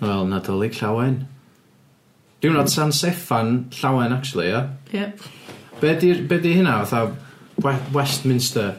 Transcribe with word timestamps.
Wel, 0.00 0.26
Nadolig 0.30 0.80
Llawen. 0.80 1.26
Diwrnod 2.40 2.68
hmm. 2.68 2.74
San 2.74 2.92
Seffan 2.92 3.54
Llawen, 3.80 4.12
actually, 4.12 4.48
ia? 4.48 4.68
Yep. 4.92 5.20
Be 5.80 5.94
di, 6.00 6.14
be 6.22 6.40
di 6.40 6.54
hynna, 6.54 6.84
fatha 6.84 7.16
We- 7.62 7.92
Westminster? 7.92 8.74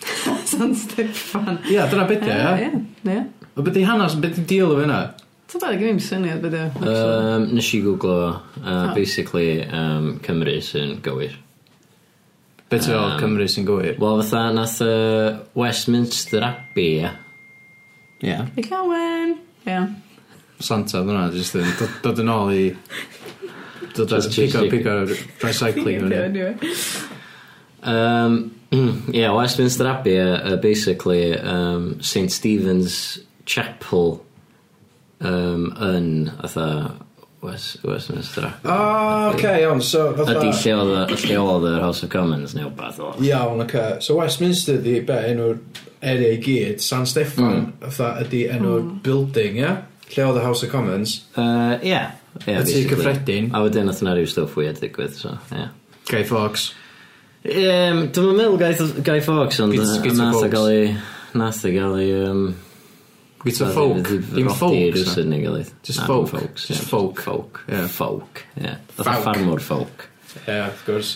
San 0.44 0.74
Steffan. 0.74 1.60
Ia, 1.70 1.86
dyna 1.90 2.06
beth 2.08 2.26
ia? 2.26 2.52
Ie, 2.60 2.70
ie. 3.10 3.22
O 3.56 3.62
beth 3.62 3.74
di 3.74 3.84
hanes, 3.84 4.14
beth 4.20 4.36
di 4.40 4.44
deal 4.54 4.72
o 4.72 4.78
hynna? 4.80 5.00
Ta 5.46 5.60
bada, 5.62 5.76
gen 5.78 5.94
i'n 5.94 6.02
syniad 6.02 6.40
beth 6.44 6.56
yw. 6.58 6.86
Um, 6.90 7.48
nes 7.54 7.68
i 7.76 7.82
googlo, 7.84 8.16
uh, 8.32 8.62
ah. 8.62 8.94
basically, 8.96 9.60
um, 9.66 10.16
Cymru 10.24 10.56
sy'n 10.64 10.96
gywir. 11.04 11.36
Beth 12.70 12.82
ti'n 12.86 12.94
fel 12.94 13.20
Cymru 13.20 13.46
sy'n 13.50 13.68
gywir? 13.68 14.00
Wel, 14.02 14.24
fatha, 14.24 14.48
nath 14.56 14.80
uh, 14.84 15.44
Westminster 15.58 16.42
Abbey, 16.46 17.02
ia. 17.02 17.12
Ie. 18.24 18.40
I 18.56 18.66
llawen. 18.66 19.38
Ie. 19.66 19.80
Santa 20.58 21.02
fyna, 21.04 21.28
jyst 21.34 21.56
yn 21.60 21.68
dod- 21.78 21.96
dod 22.04 22.22
yn 22.24 22.32
ôl 22.32 22.52
i... 22.54 22.64
Dod 23.96 24.12
yn 24.12 24.24
Just 24.24 24.36
pigo, 24.36 24.64
pigo 24.72 24.94
recycling 25.44 26.06
fyny. 26.08 26.46
Um, 27.86 28.54
hmm, 28.72 29.12
yeah, 29.12 29.30
Westminster 29.32 29.86
Abbey 29.86 30.18
uh, 30.18 30.54
uh, 30.54 30.56
basically 30.56 31.38
um, 31.38 32.00
St 32.02 32.32
Stephen's 32.32 33.20
Chapel 33.44 34.24
um, 35.20 35.70
yn 35.78 36.32
fatha 36.40 36.96
West, 37.42 37.84
Westminster 37.84 38.46
Abbey. 38.46 38.68
Ah, 38.68 39.28
o, 39.28 39.34
oce, 39.34 39.52
iawn, 39.62 39.82
so. 39.84 40.08
Ydy 40.24 40.50
lle 40.50 40.76
oedd 40.80 41.12
y- 41.14 41.20
lle 41.28 41.40
oedd 41.44 41.68
yr 41.70 41.84
House 41.84 42.02
of 42.02 42.10
Commons 42.10 42.56
neu 42.56 42.70
wbath 42.72 42.98
o. 42.98 43.12
Iawn, 43.22 43.62
oce. 43.64 43.84
So 44.04 44.18
Westminster 44.18 44.80
di, 44.82 44.98
be, 45.06 45.20
enw'r 45.30 45.60
area 46.00 46.34
i 46.34 46.40
gyd, 46.42 46.82
San 46.82 47.06
Steffan, 47.06 47.52
mm. 47.60 47.76
fatha 47.86 48.24
ydi 48.24 48.46
enw'r 48.50 48.80
hmm. 48.80 48.98
building, 49.04 49.60
ia? 49.62 49.76
Lle 50.14 50.24
oedd 50.28 50.38
y 50.38 50.44
House 50.44 50.62
of 50.66 50.70
Commons. 50.72 51.16
Uh, 51.36 51.76
yeah. 51.82 52.12
Yeah, 52.46 52.60
Y 52.60 52.62
tŷ 52.62 52.66
basically. 52.66 52.88
cyffredin. 52.96 53.50
A 53.56 53.62
wedyn 53.64 53.88
nath 53.88 54.02
yna 54.04 54.12
rhyw 54.18 54.28
stwff 54.30 54.56
weird 54.60 54.78
digwydd, 54.82 55.14
so, 55.16 55.38
yeah. 55.50 55.70
Guy 56.10 56.22
Fawkes. 56.28 56.68
Um, 57.46 58.04
Dwi'n 58.14 58.36
meddwl 58.38 58.58
Guy, 58.60 58.72
Guy 59.06 59.20
Fawkes, 59.24 59.60
ond 59.64 59.72
Git- 59.74 59.82
yy, 59.86 60.02
Guy 60.04 60.14
nath 60.18 60.36
o 60.36 60.40
Fawkes. 60.44 60.52
gael 60.54 60.70
ei... 60.74 60.96
Nath 61.40 61.64
o 61.66 61.72
gael 61.74 61.96
ei... 62.02 62.12
Um, 62.26 62.44
Gyda 63.46 63.68
folk. 63.70 64.08
Dim 64.34 64.48
folk. 64.50 64.96
sa. 64.98 65.20
Rwy'n 65.22 65.42
gael 65.44 65.58
ei... 65.60 65.66
Just 65.86 66.00
Na, 66.02 66.06
dim 66.06 66.26
folk. 66.26 66.30
folks, 66.42 66.66
Just 66.70 66.82
ie, 66.82 66.88
folk. 66.90 67.20
Folk. 67.22 67.60
Ie. 67.70 67.82
Folk, 67.94 68.44
ie. 68.60 68.72
Fatha 68.96 69.12
Folk. 69.12 69.24
ffarmwr 69.26 69.62
folk. 69.62 70.06
Ie, 70.46 70.56
of 70.66 70.80
course. 70.86 71.12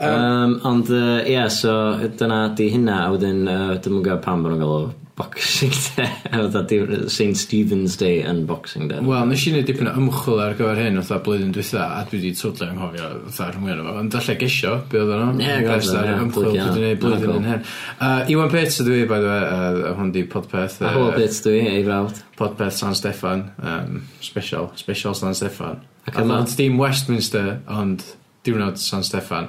Um, 0.00 0.58
ond, 0.68 0.88
uh, 0.92 1.20
ie, 1.28 1.38
so 1.52 1.72
dyna 2.20 2.42
di 2.56 2.70
hynna, 2.72 3.02
a 3.06 3.12
wedyn, 3.14 3.44
uh, 3.48 3.74
dim 3.84 4.00
yn 4.00 4.06
gael 4.08 4.18
pam 4.24 4.42
bod 4.44 4.52
nhw'n 4.56 4.62
gael 4.64 4.74
o 4.76 4.94
Boxing 5.16 5.70
Day. 5.96 6.10
Fatha 6.30 7.08
St 7.08 7.36
Stephen's 7.40 7.96
Day 7.96 8.18
yn 8.28 8.42
Boxing 8.46 8.88
Day. 8.90 9.00
Wel, 9.00 9.24
nes 9.30 9.44
i 9.48 9.52
wneud 9.54 9.64
dipyn 9.70 9.88
o 9.88 9.94
ymchwil 9.96 10.42
ar 10.44 10.56
gyfer 10.58 10.76
hyn 10.82 10.98
fatha 11.00 11.16
blwyddyn 11.24 11.54
dwytha 11.56 11.86
a 11.96 12.02
dwi 12.10 12.18
wedi 12.20 12.32
totally 12.36 12.68
anghofio 12.74 13.06
fatha 13.30 13.46
rhan 13.54 13.64
mwyaf 13.64 13.80
o 13.80 13.86
fo. 13.86 13.94
Ond 14.02 14.16
allai 14.20 14.36
gesio, 14.42 14.74
be 14.92 15.00
oedd 15.00 15.14
nhw? 15.16 15.40
Ie, 15.40 15.54
gafs 15.64 15.88
ar 15.96 16.10
ymchwil 16.18 16.50
dwi 16.50 16.58
wedi 16.60 16.74
gwneud 16.76 17.00
blwyddyn 17.06 17.32
yn 17.38 17.48
hyn. 17.48 17.64
Uh, 17.96 18.34
Iwan 18.34 18.52
Pets 18.52 18.78
i, 18.84 19.00
by 19.08 19.22
the 19.24 19.32
way, 19.32 19.48
uh, 19.56 19.94
hwn 20.02 20.12
di 20.18 20.26
Podpeth. 20.36 20.76
A 20.84 20.92
hwyl 20.98 21.10
Pets 21.16 21.40
dwi, 21.48 21.56
ei 21.72 21.80
frawd. 21.88 22.20
Podpeth 22.36 22.76
San 22.82 22.92
Steffan, 23.00 23.46
um, 23.72 23.98
special, 24.20 24.68
special 24.76 25.16
San 25.16 25.32
Steffan. 25.38 25.80
Ac 26.10 26.20
yma? 26.20 26.42
Ond 26.42 26.56
Dim 26.60 26.76
Westminster, 26.82 27.54
ond 27.72 28.04
diwrnod 28.44 28.76
San 28.84 29.00
Steffan. 29.06 29.48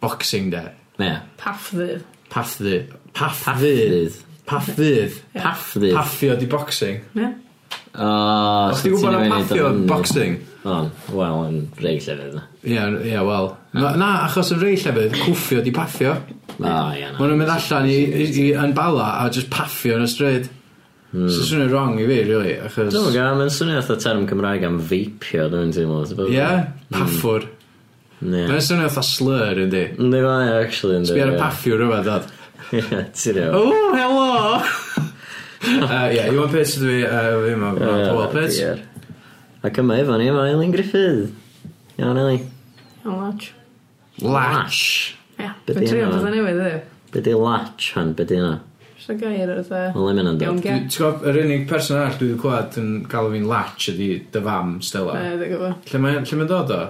Boxing 0.00 0.48
Day. 0.56 0.72
Ie. 1.04 1.14
Paffydd. 1.36 2.00
Paffydd. 2.32 2.96
Paffydd. 3.12 4.22
Paffydd. 4.48 5.18
Paffydd. 5.36 5.94
Paffio 5.94 6.36
di 6.36 6.46
boxing. 6.50 7.02
Ie. 7.18 7.30
O, 7.92 8.06
Os 8.72 8.80
ti'n 8.80 8.94
gwybod 8.94 9.18
am 9.18 9.34
paffio 9.34 9.68
yn 9.68 9.84
boxing? 9.88 10.38
O, 10.64 10.78
wel, 11.12 11.38
yn 11.48 11.58
rei 11.82 11.98
llefydd. 12.00 12.38
Ie, 12.64 12.80
ie, 13.10 13.18
wel. 13.26 13.50
Na, 13.76 13.92
na, 14.00 14.10
achos 14.28 14.52
yn 14.54 14.62
rei 14.62 14.78
llefydd, 14.80 15.18
cwffio 15.20 15.62
di 15.64 15.74
paffio. 15.76 16.16
O, 16.56 16.64
ie. 16.96 17.12
Ma' 17.18 17.28
nhw'n 17.28 17.38
mynd 17.40 17.52
allan 17.52 17.88
i, 17.90 17.96
i, 18.00 18.26
i, 18.30 18.48
yn 18.56 18.74
bala 18.76 19.12
a 19.20 19.30
just 19.32 19.50
paffio 19.52 19.98
yn 20.00 20.06
y 20.06 20.10
stryd. 20.10 20.50
Mm. 21.12 21.28
So 21.28 21.44
swnio'n 21.44 21.68
wrong 21.68 21.98
i 22.00 22.06
fi, 22.08 22.22
really, 22.24 22.54
achos... 22.64 22.94
No, 22.96 23.10
ga, 23.12 23.26
mae'n 23.36 23.52
swnio 23.52 23.82
fatha 23.84 24.00
term 24.00 24.24
Cymraeg 24.30 24.64
am 24.64 24.78
feipio, 24.80 25.50
dwi'n 25.52 25.74
teimlo. 25.76 26.06
Ie, 26.24 26.46
hmm. 26.46 26.94
paffwr. 26.94 27.44
Mm. 28.22 28.46
Mae'n 28.46 28.64
swnio 28.64 28.88
fatha 28.88 29.04
slur, 29.04 29.60
yndi. 29.66 29.82
Yndi, 29.98 30.22
mae'n 30.24 30.54
actually, 30.62 31.02
yndi. 31.02 31.12
Sbi 31.12 31.26
ar 31.26 31.34
y 31.34 31.36
paffiwr 31.42 31.84
yma, 31.84 32.00
dad. 32.06 32.32
Ie, 32.72 33.02
ti'n 33.12 33.38
iawn. 33.42 33.56
O, 33.58 33.92
helo! 33.92 34.28
uh, 34.62 35.84
uh 35.84 36.06
Ie, 36.08 36.22
Iwan 36.32 36.52
Pits 36.52 36.78
ydw 36.78 36.88
i, 36.88 37.00
yy, 37.02 37.34
fi 37.42 37.54
yma, 37.56 37.72
Paul 37.76 38.22
Pits. 38.32 38.60
Ac 39.62 39.80
yma 39.82 39.98
efo 40.00 40.16
ni, 40.16 40.30
yma 40.32 40.46
Elin 40.50 40.72
Griffith. 40.72 41.34
Iawn, 41.98 42.16
Elin. 42.16 42.46
Iawn, 43.04 43.18
Latch. 43.20 43.50
Latch. 44.24 44.82
Ie, 45.36 45.50
Be' 45.66 45.74
dwi'n 45.74 45.84
di 45.84 45.90
trio 45.90 46.06
hynna? 46.06 46.16
pethau 46.16 46.32
newydd 46.32 46.62
iddi. 46.62 46.80
Be 47.12 47.24
di 47.26 47.34
latch 47.36 47.90
han, 47.98 48.14
be 48.16 48.26
di 48.28 48.40
hynna? 48.40 48.54
Just 48.96 49.12
a 49.12 49.18
gair 49.18 49.50
o'r 49.52 49.62
Wel, 49.68 50.00
le 50.06 50.16
mynd 50.16 50.32
yn 50.32 50.40
dod. 50.40 50.48
Iawn, 50.48 50.64
Ti'n 50.64 50.88
gwybod, 50.96 51.28
yr 51.28 51.40
unig 51.42 51.68
person 51.68 51.98
arall 51.98 52.16
dwi 52.16 52.30
wedi 52.30 52.40
clywed 52.40 52.80
yn 52.80 52.90
cael 53.12 53.30
fi'n 53.34 53.46
latch 53.52 53.92
ydi 53.92 54.10
dy 54.32 54.44
fam 54.48 54.74
Stella. 54.86 55.20
Ie, 55.20 55.36
dwi'n 55.42 55.54
gwybod. 55.56 55.92
Lle 55.92 56.02
mae'n 56.06 56.24
lle 56.24 56.40
mae'n 56.40 56.52
dod 56.54 56.74
o? 56.78 56.82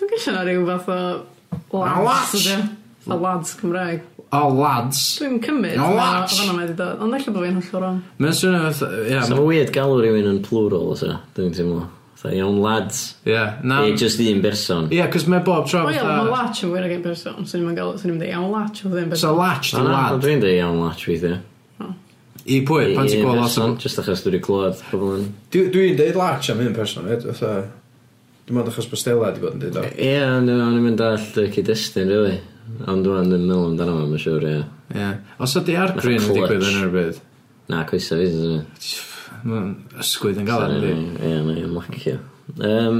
Dwi'n 0.00 0.12
gallu 0.16 0.34
na 0.34 0.44
rhyw 0.48 0.68
fath 0.72 0.92
o... 0.96 1.00
Lats. 1.78 2.06
Lats. 2.08 2.36
ydyn. 2.40 2.68
A 3.10 3.18
lads 3.18 3.54
Cymraeg. 3.58 4.08
O, 4.30 4.48
lads. 4.54 4.98
Dwi'n 5.18 5.40
cymryd. 5.42 5.78
O, 5.82 5.88
lads. 5.96 6.36
Fanna 6.38 6.52
mae 6.54 6.68
wedi 6.68 6.76
dod. 6.78 7.00
Ond 7.02 7.16
efallai 7.16 7.34
bod 7.34 7.46
fi'n 7.48 7.56
hollol 7.58 7.82
wrong. 7.82 7.96
Mae'n 8.22 8.36
swnio 8.38 8.60
fatha... 8.68 8.90
Yeah, 9.08 9.24
so, 9.26 9.34
mae 9.34 9.46
weird 9.48 9.72
galw 9.74 9.96
rhywun 9.98 10.28
yn 10.30 10.36
plural, 10.46 10.84
os 10.92 11.02
yna. 11.02 11.16
Dwi'n 11.34 11.56
teimlo. 11.56 11.88
Fatha 12.20 12.36
iawn 12.38 12.60
lads. 12.62 13.00
Ie. 13.24 13.32
Yeah, 13.32 13.56
na. 13.66 13.80
E, 13.88 13.96
just 13.98 14.22
un 14.22 14.38
person. 14.44 14.86
Ie, 14.86 15.00
yeah, 15.00 15.08
cos 15.10 15.26
mae 15.26 15.42
bob 15.42 15.66
tro 15.66 15.82
fatha... 15.82 16.04
Wel, 16.06 16.12
mae 16.12 16.30
latch 16.30 16.62
yn 16.62 16.70
wir 16.76 16.86
ag 16.86 16.94
un 16.94 17.02
person. 17.08 17.48
Swn 17.50 17.64
i'n 17.64 17.80
gael, 17.80 17.90
swn 17.98 18.12
i'n 18.12 18.20
dweud 18.20 18.30
iawn 18.30 18.46
latch 18.54 18.84
o 18.84 18.92
ddim 18.92 19.10
person. 19.10 19.24
So 19.24 19.32
latch 19.34 19.72
di 19.74 19.82
lad. 19.88 20.20
Dwi'n 20.22 20.44
dweud 20.44 20.60
iawn 20.60 20.78
latch 20.84 21.08
weithiau. 21.10 21.40
I 22.46 22.60
pwy? 22.70 22.94
Pan 23.00 23.10
ti'n 23.10 23.26
gweld 23.26 23.42
lot 23.42 23.58
o... 23.58 23.68
Just 23.82 23.98
achos 24.04 24.22
dwi'n 24.28 24.46
clywed 24.46 24.78
pobl 24.92 25.10
yn... 25.16 25.26
Dwi'n 25.56 25.98
dweud 25.98 26.22
latch 26.22 26.54
am 26.54 26.62
un 26.62 26.78
person, 26.78 27.10
fatha... 27.26 27.56
Dwi'n 28.46 28.60
meddwl 28.60 28.72
achos 28.76 28.88
bod 28.94 29.02
Stella 29.02 29.26
wedi 29.26 29.42
bod 29.42 29.58
yn 29.58 29.66
dweud 29.66 29.82
o. 29.82 29.84
Ie, 29.98 30.14
ond 30.38 30.54
o'n 30.54 30.78
i'n 30.78 30.86
mynd 30.86 31.02
all 31.04 31.20
cyd-destun, 31.34 32.14
really. 32.14 32.38
Ond 32.90 33.06
dwi'n 33.06 33.30
ddim 33.30 33.46
meddwl 33.46 33.70
amdano 33.70 33.96
fo, 33.98 34.08
mae'n 34.08 34.24
siŵr, 34.24 34.48
ie. 34.50 34.58
Ie. 34.96 35.12
Os 35.42 35.56
ydi 35.60 35.78
argryn 35.80 36.20
yn 36.20 36.34
digwydd 36.36 36.66
yn 36.70 36.82
erbyd? 36.84 37.22
Na, 37.70 37.84
coesa 37.88 38.18
fi, 38.18 38.28
sy'n 38.34 39.08
Mae'n 39.40 39.70
ysgwydd 40.02 40.40
yn 40.42 40.48
gael, 40.48 40.74
ynddi? 40.74 40.90
Ie, 41.24 41.36
mae'n 41.46 41.76
lacio. 41.76 42.18
Um, 42.60 42.98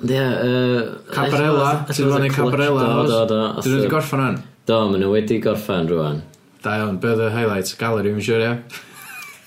Ie, 0.00 0.16
yy... 0.16 0.84
Cabrella, 1.12 1.72
ti'n 1.90 2.12
fan 2.12 2.24
i 2.24 2.30
Cabrella, 2.32 2.84
os? 3.02 3.10
Do, 3.10 3.24
do, 3.28 3.40
do. 3.56 3.64
Dyn 3.64 3.74
nhw 3.74 3.80
wedi 3.80 3.90
gorffan 3.92 4.22
hwn? 4.24 4.38
Do, 4.70 4.78
maen 4.92 5.02
nhw 5.02 5.10
wedi 5.12 5.40
gorffan 5.44 5.90
rwan. 5.90 6.22
Da 6.64 6.76
iawn, 6.78 7.00
be 7.02 7.10
oedd 7.10 7.26
y 7.26 7.32
highlights? 7.34 7.74
Gallery, 7.80 8.14
mi'n 8.14 8.24
siŵr, 8.24 8.46
ie? 8.46 8.86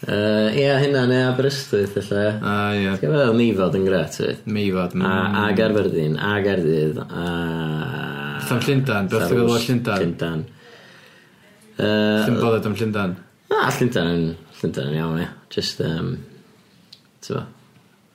Uh, 0.04 0.50
ia, 0.60 0.76
hynna 0.84 1.06
neu 1.08 1.24
Aberystwyth, 1.30 1.96
efallai. 2.02 2.36
A, 2.44 2.56
ie. 2.76 2.92
Ti'n 3.00 3.08
gwybod, 3.08 3.38
Meifod 3.40 3.80
yn 3.80 3.88
gret, 3.88 4.20
fyd? 4.20 4.44
Meifod. 4.52 4.98
Mm. 5.00 5.08
A, 5.08 5.16
a 5.46 5.58
Garfyrddin, 5.58 6.20
a 6.20 6.34
Gardydd, 6.44 7.00
a 7.08 7.28
Fatha 8.44 8.60
Llundan, 8.68 9.10
beth 9.12 9.28
ti'n 9.30 9.40
gwybod 9.40 9.66
Llundan? 9.66 10.04
Llundan. 10.04 10.46
Ti'n 11.80 12.40
bothered 12.40 12.70
am 12.70 12.78
Llundan? 12.78 13.18
Na, 13.50 13.66
Llundan 13.80 14.14
yn, 14.14 14.30
Llundan 14.60 14.90
yn 14.92 15.00
iawn, 15.00 15.20
ie. 15.24 15.30
Just, 15.54 15.82
um, 15.88 16.16
ti'n 17.24 17.46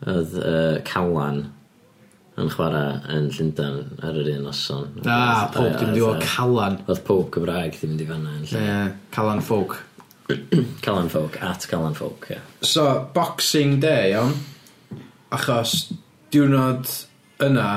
Oedd 0.06 0.34
uh, 0.38 0.78
Calan 0.86 1.40
yn 2.38 2.50
chwarae 2.54 3.00
yn 3.16 3.24
Llundan 3.34 3.80
ar 4.06 4.18
yr 4.20 4.28
un 4.36 4.44
noson. 4.46 4.92
Ah, 5.10 5.48
pob 5.50 5.74
dim 5.80 5.90
di 5.96 6.04
o 6.06 6.12
Calan. 6.22 6.78
Oedd 6.86 7.02
pob 7.08 7.32
Cymraeg 7.34 7.74
ddim 7.74 7.96
yn 7.96 7.98
di 7.98 8.06
fanna 8.06 8.36
yn 8.38 8.44
lle. 8.46 8.62
Yeah, 8.62 8.92
Calan 9.14 9.42
Folk. 9.42 9.80
Calan 10.84 11.10
Folk, 11.10 11.40
at 11.42 11.66
Calan 11.66 11.98
Folk, 11.98 12.28
ie. 12.30 12.38
So, 12.62 12.86
Boxing 13.14 13.80
Day, 13.82 14.12
iawn. 14.12 14.36
Achos 15.34 15.88
diwrnod 16.32 16.86
yna 17.42 17.68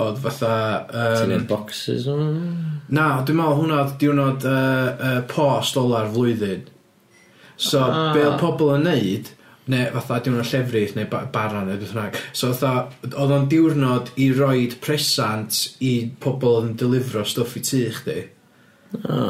oedd 0.00 0.18
fatha... 0.22 0.54
Um, 0.88 1.16
Ti'n 1.20 1.32
neud 1.34 1.46
boxes 1.50 2.08
o'n... 2.10 2.26
Na, 2.92 3.06
dwi'n 3.26 3.38
meddwl 3.38 3.60
hwnna 3.60 3.78
oedd 3.82 3.94
diwrnod 4.00 4.46
uh, 4.48 4.56
uh, 4.56 5.20
post 5.28 5.78
ola'r 5.80 6.10
flwyddyn. 6.14 6.66
So, 7.56 7.82
ah. 7.84 8.10
be 8.14 8.24
oedd 8.24 8.40
pobl 8.40 8.74
yn 8.78 8.86
neud, 8.88 9.32
neu 9.72 9.90
fatha 9.94 10.18
diwrnod 10.24 10.48
llefrith 10.48 10.96
neu 10.96 11.08
baran 11.10 11.68
neu 11.68 11.78
beth 11.78 11.92
bynnag. 11.92 12.20
So, 12.32 12.50
fatha, 12.54 12.88
oedd 13.12 13.34
o'n 13.36 13.48
diwrnod 13.52 14.14
i 14.22 14.30
roed 14.36 14.78
presant 14.84 15.60
i 15.84 15.94
pobl 16.22 16.62
yn 16.62 16.76
delifro 16.80 17.26
stwff 17.28 17.58
i 17.60 17.64
tu 17.68 17.84
chdi. 18.00 18.22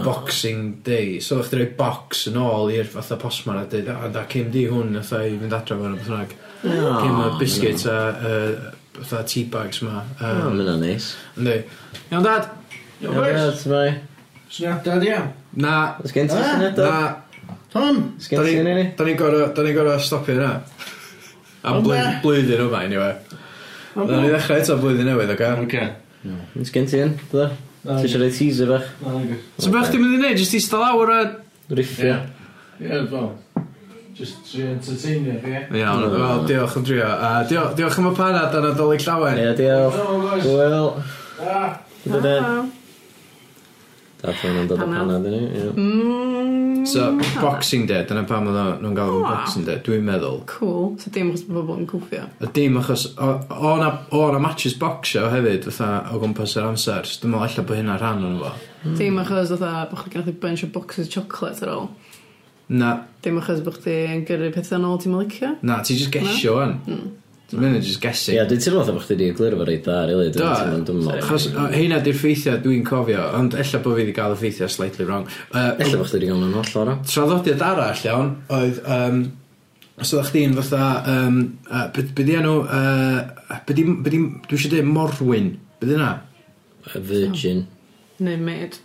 Boxing 0.04 0.82
Day. 0.82 1.18
So 1.20 1.38
o'ch 1.40 1.50
chdi 1.52 1.68
box 1.78 2.26
yn 2.30 2.38
ôl 2.42 2.72
i'r 2.74 2.88
fatha 2.90 3.18
postman 3.20 3.62
a 3.62 3.66
dweud, 3.70 3.90
a 3.90 4.10
da 4.12 4.26
cym 4.30 4.50
di 4.54 4.66
hwn 4.70 4.96
fatha 5.00 5.24
i 5.28 5.36
fynd 5.38 5.58
adra 5.58 5.78
fo'n 5.80 5.98
beth 5.98 6.12
nag. 6.12 6.38
Cym 6.62 7.20
y 7.22 7.28
biscuits 7.40 7.86
a 7.90 7.98
uh, 8.12 8.70
fatha 9.00 9.24
tea 9.28 9.44
bags 9.50 9.82
ma. 9.86 10.02
Um, 10.20 10.46
oh, 10.46 10.54
mae'n 10.56 10.80
neis. 10.82 11.12
Ynddi. 11.36 11.60
Iawn 12.10 12.26
dad? 12.26 12.50
Iawn 13.02 13.20
dad, 13.20 13.36
Iawn 13.36 13.76
dad, 13.76 14.08
Syniadad 14.52 15.04
iawn? 15.06 15.30
Na. 15.56 15.96
Ys 16.04 16.12
gen 16.12 16.28
ti 16.28 16.36
syniadad? 16.36 16.84
Na. 16.84 17.56
Tom? 17.72 18.02
Os 18.18 18.28
gen 18.28 18.42
ti 18.44 18.56
syniadad? 18.58 18.90
Da 18.98 19.06
ni'n 19.64 19.76
gorau 19.78 19.98
stopio 20.02 20.36
yna. 20.36 20.50
Am 21.64 21.80
blwyddyn 21.86 22.66
yma, 22.66 22.82
anyway. 22.84 23.14
Da 23.96 24.18
ni 24.20 24.28
ddechrau 24.28 24.60
eto 24.60 24.76
blwyddyn 24.82 25.08
newydd, 25.08 25.32
oce? 25.38 25.52
Oce. 25.64 25.86
Ys 26.60 26.74
gen 26.74 26.90
ti 26.90 27.00
un, 27.00 27.14
dda? 27.30 27.48
Ti 27.82 27.94
eisiau 28.06 28.20
rhoi 28.22 28.30
teaser 28.30 28.68
bach? 28.70 28.86
So 29.58 29.70
beth 29.74 29.90
ti'n 29.90 30.02
mynd 30.02 30.14
i 30.14 30.18
wneud? 30.20 30.38
Just 30.38 30.54
eista 30.54 30.78
lawr 30.78 31.10
a... 31.10 31.20
Riffio. 31.72 32.18
Ie, 32.78 33.00
fel. 33.10 33.30
Just 34.14 34.44
tri 34.46 34.68
entertainio 34.70 35.38
chi. 35.42 35.56
Iawn, 35.80 36.04
wel, 36.14 36.44
diolch 36.46 36.76
am 36.78 36.86
drio. 36.86 37.08
A 37.10 37.32
diolch, 37.48 37.74
diolch 37.78 37.98
am 37.98 38.10
y 38.12 38.14
panad 38.18 38.54
ar 38.54 38.68
adolyg 38.70 39.02
llawer. 39.02 39.40
Ie, 39.42 39.54
diolch. 39.58 39.98
Wel. 40.46 40.92
Da. 41.40 41.64
Da. 42.04 42.20
Da. 42.20 42.22
Da. 42.22 42.36
Da. 44.22 44.32
Da. 44.32 44.76
Da. 44.76 44.76
Da. 44.76 45.02
Da. 45.06 45.18
Da. 45.18 45.40
Da. 45.74 46.21
So 46.84 47.12
mm, 47.12 47.40
Boxing 47.40 47.86
Day, 47.86 48.02
dyna 48.08 48.24
pam 48.26 48.46
oedd 48.50 48.56
o- 48.58 48.76
nhw'n 48.82 48.94
galw 48.96 49.12
fo'n 49.20 49.26
Boxing 49.28 49.64
Day, 49.68 49.76
dwi'n 49.86 50.02
meddwl. 50.06 50.40
Cool. 50.50 50.96
So 50.98 51.10
dim 51.14 51.30
achos 51.32 51.44
bod 51.46 51.60
pobl 51.66 51.80
yn 51.82 51.86
cwffio. 51.90 52.24
A 52.42 52.50
dim 52.56 52.76
achos, 52.80 53.04
o- 53.18 53.38
o' 53.52 53.76
'na 53.78 53.90
o' 54.10 54.30
'na 54.32 54.38
matches 54.42 54.74
boxio 54.80 55.28
hefyd 55.30 55.68
fatha 55.70 56.10
o 56.14 56.18
gwmpas 56.22 56.56
yr 56.58 56.66
amser, 56.70 57.06
so 57.06 57.20
dwi'n 57.22 57.34
meddwl 57.36 57.48
ella 57.50 57.66
bod 57.68 57.78
hynna 57.82 57.98
rhan 58.00 58.24
o'n 58.28 58.38
fo. 58.42 58.52
Mm. 58.84 58.96
Dim 58.98 59.18
achos 59.22 59.52
fatha 59.54 59.72
bod 59.90 60.02
chdi 60.04 60.14
gannu 60.16 60.34
bunch 60.40 60.64
o 60.64 60.72
boxes 60.74 61.08
chocolate 61.12 61.62
ar 61.68 61.74
ôl. 61.76 61.88
Na, 62.68 62.92
Dim 63.22 63.38
achos 63.38 63.60
bod 63.64 63.76
chdi 63.78 63.96
yn 64.16 64.24
gyrru 64.26 64.50
pethau 64.54 64.80
nôl 64.82 64.98
ti'n 65.02 65.12
mylicio. 65.14 65.56
na, 65.62 65.80
ti 65.82 65.94
just 65.96 66.10
gesio 66.10 66.56
wan. 66.56 66.80
Mae 67.52 67.68
hynna 67.68 67.82
just 67.84 68.00
guessing. 68.02 68.38
Ie, 68.38 68.46
dwi'n 68.48 68.62
teimlo 68.64 68.80
fatha 68.82 68.94
bod 68.96 69.04
chdi 69.04 69.16
wedi 69.18 69.28
egluro 69.32 69.60
fo 69.60 69.66
reit 69.68 69.84
dda, 69.84 69.98
rili. 70.08 70.30
Do, 70.34 70.96
achos 71.18 71.48
heina 71.74 72.00
di'r 72.04 72.18
ffeithiau 72.18 72.62
dwi'n 72.64 72.86
cofio, 72.88 73.26
ond 73.38 73.56
ella 73.58 73.82
bod 73.84 73.98
fi 73.98 74.04
wedi 74.04 74.16
cael 74.16 74.36
y 74.36 74.40
ffeithiau 74.40 74.72
slightly 74.72 75.06
wrong. 75.08 75.28
Uh, 75.52 75.72
ella 75.76 76.00
bod 76.00 76.08
chdi 76.08 76.20
wedi 76.20 76.32
cael 76.32 76.42
nhw'n 76.42 76.58
holl 76.58 76.82
o'r 76.82 76.92
Traddodiad 77.12 77.64
arall, 77.68 78.04
iawn, 78.08 78.34
oedd... 78.58 78.82
Um, 78.86 79.22
os 80.00 80.12
oeddech 80.14 80.30
chdi'n 80.32 80.56
fatha... 80.56 80.86
Um, 81.12 81.40
uh, 81.68 81.88
be 81.92 82.24
di 82.24 82.38
enw... 82.38 82.54
Uh, 82.64 83.58
be 83.66 83.76
di... 83.76 83.84
Dwi 84.08 84.22
eisiau 84.56 84.72
dweud 84.72 84.88
morwyn. 84.88 85.52
Be 85.80 85.90
di 85.90 85.98
na? 86.00 86.14
A 86.88 87.02
virgin. 87.12 87.66
Neu 88.22 88.40
maid. 88.40 88.80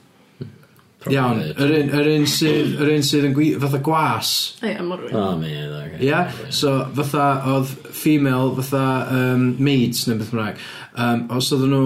Iawn, 1.13 1.41
yr 1.53 1.73
un, 1.79 1.91
yr 1.99 2.09
un 2.13 2.27
sydd, 2.31 2.75
yr 2.81 2.93
un 2.95 3.05
sydd 3.05 3.29
yn 3.29 3.35
gwi... 3.35 3.51
fatha 3.61 3.81
gwas. 3.83 4.33
Ie, 4.63 4.75
am 4.79 4.91
O, 4.95 4.99
O, 5.11 5.25
mi, 5.39 5.53
dda. 5.53 5.77
Ia, 5.97 6.09
yeah? 6.09 6.33
so 6.49 6.73
fatha 6.95 7.25
oedd 7.53 7.71
female, 7.95 8.53
fatha 8.59 8.83
um, 9.13 9.47
maids 9.63 10.05
neu 10.07 10.19
beth 10.19 10.33
bynnag. 10.33 10.59
Um, 10.93 11.23
os 11.37 11.49
oedden 11.55 11.73
nhw 11.73 11.85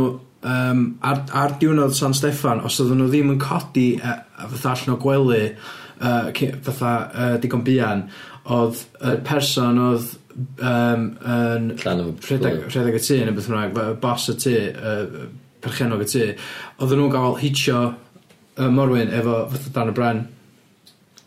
um, 0.52 0.82
ar, 1.08 1.22
ar 1.44 1.56
diwrnod 1.62 1.96
San 1.96 2.16
Steffan, 2.18 2.64
os 2.68 2.80
oedden 2.84 3.00
nhw 3.02 3.12
ddim 3.12 3.32
yn 3.36 3.40
codi 3.42 3.88
e, 3.98 4.02
a, 4.04 4.50
fatha 4.56 4.74
allan 4.74 4.96
o 4.96 5.00
gwely, 5.02 5.44
uh, 6.02 6.32
fatha 6.68 6.96
uh, 7.12 7.38
digon 7.44 7.64
bian, 7.68 8.08
oedd 8.52 8.84
y 9.00 9.16
person 9.28 9.80
oedd 9.86 10.12
um, 10.60 11.08
yn 11.38 11.72
rhedeg, 11.80 12.66
rhedeg 12.68 13.00
y 13.00 13.04
tŷ 13.08 13.22
neu 13.24 13.38
beth 13.38 13.52
bynnag, 13.52 13.82
boss 14.04 14.32
y 14.34 14.40
tŷ, 14.44 14.58
uh, 14.76 15.28
perchenog 15.64 16.04
y 16.04 16.12
tŷ, 16.12 16.30
oedden 16.82 17.06
nhw'n 17.06 17.16
gael 17.16 17.38
hitio 17.40 17.84
uh, 18.58 18.68
Morwyn 18.72 19.14
efo 19.16 19.46
fatha 19.54 19.76
dan 19.78 19.94
y 19.94 19.96
bren. 19.98 20.26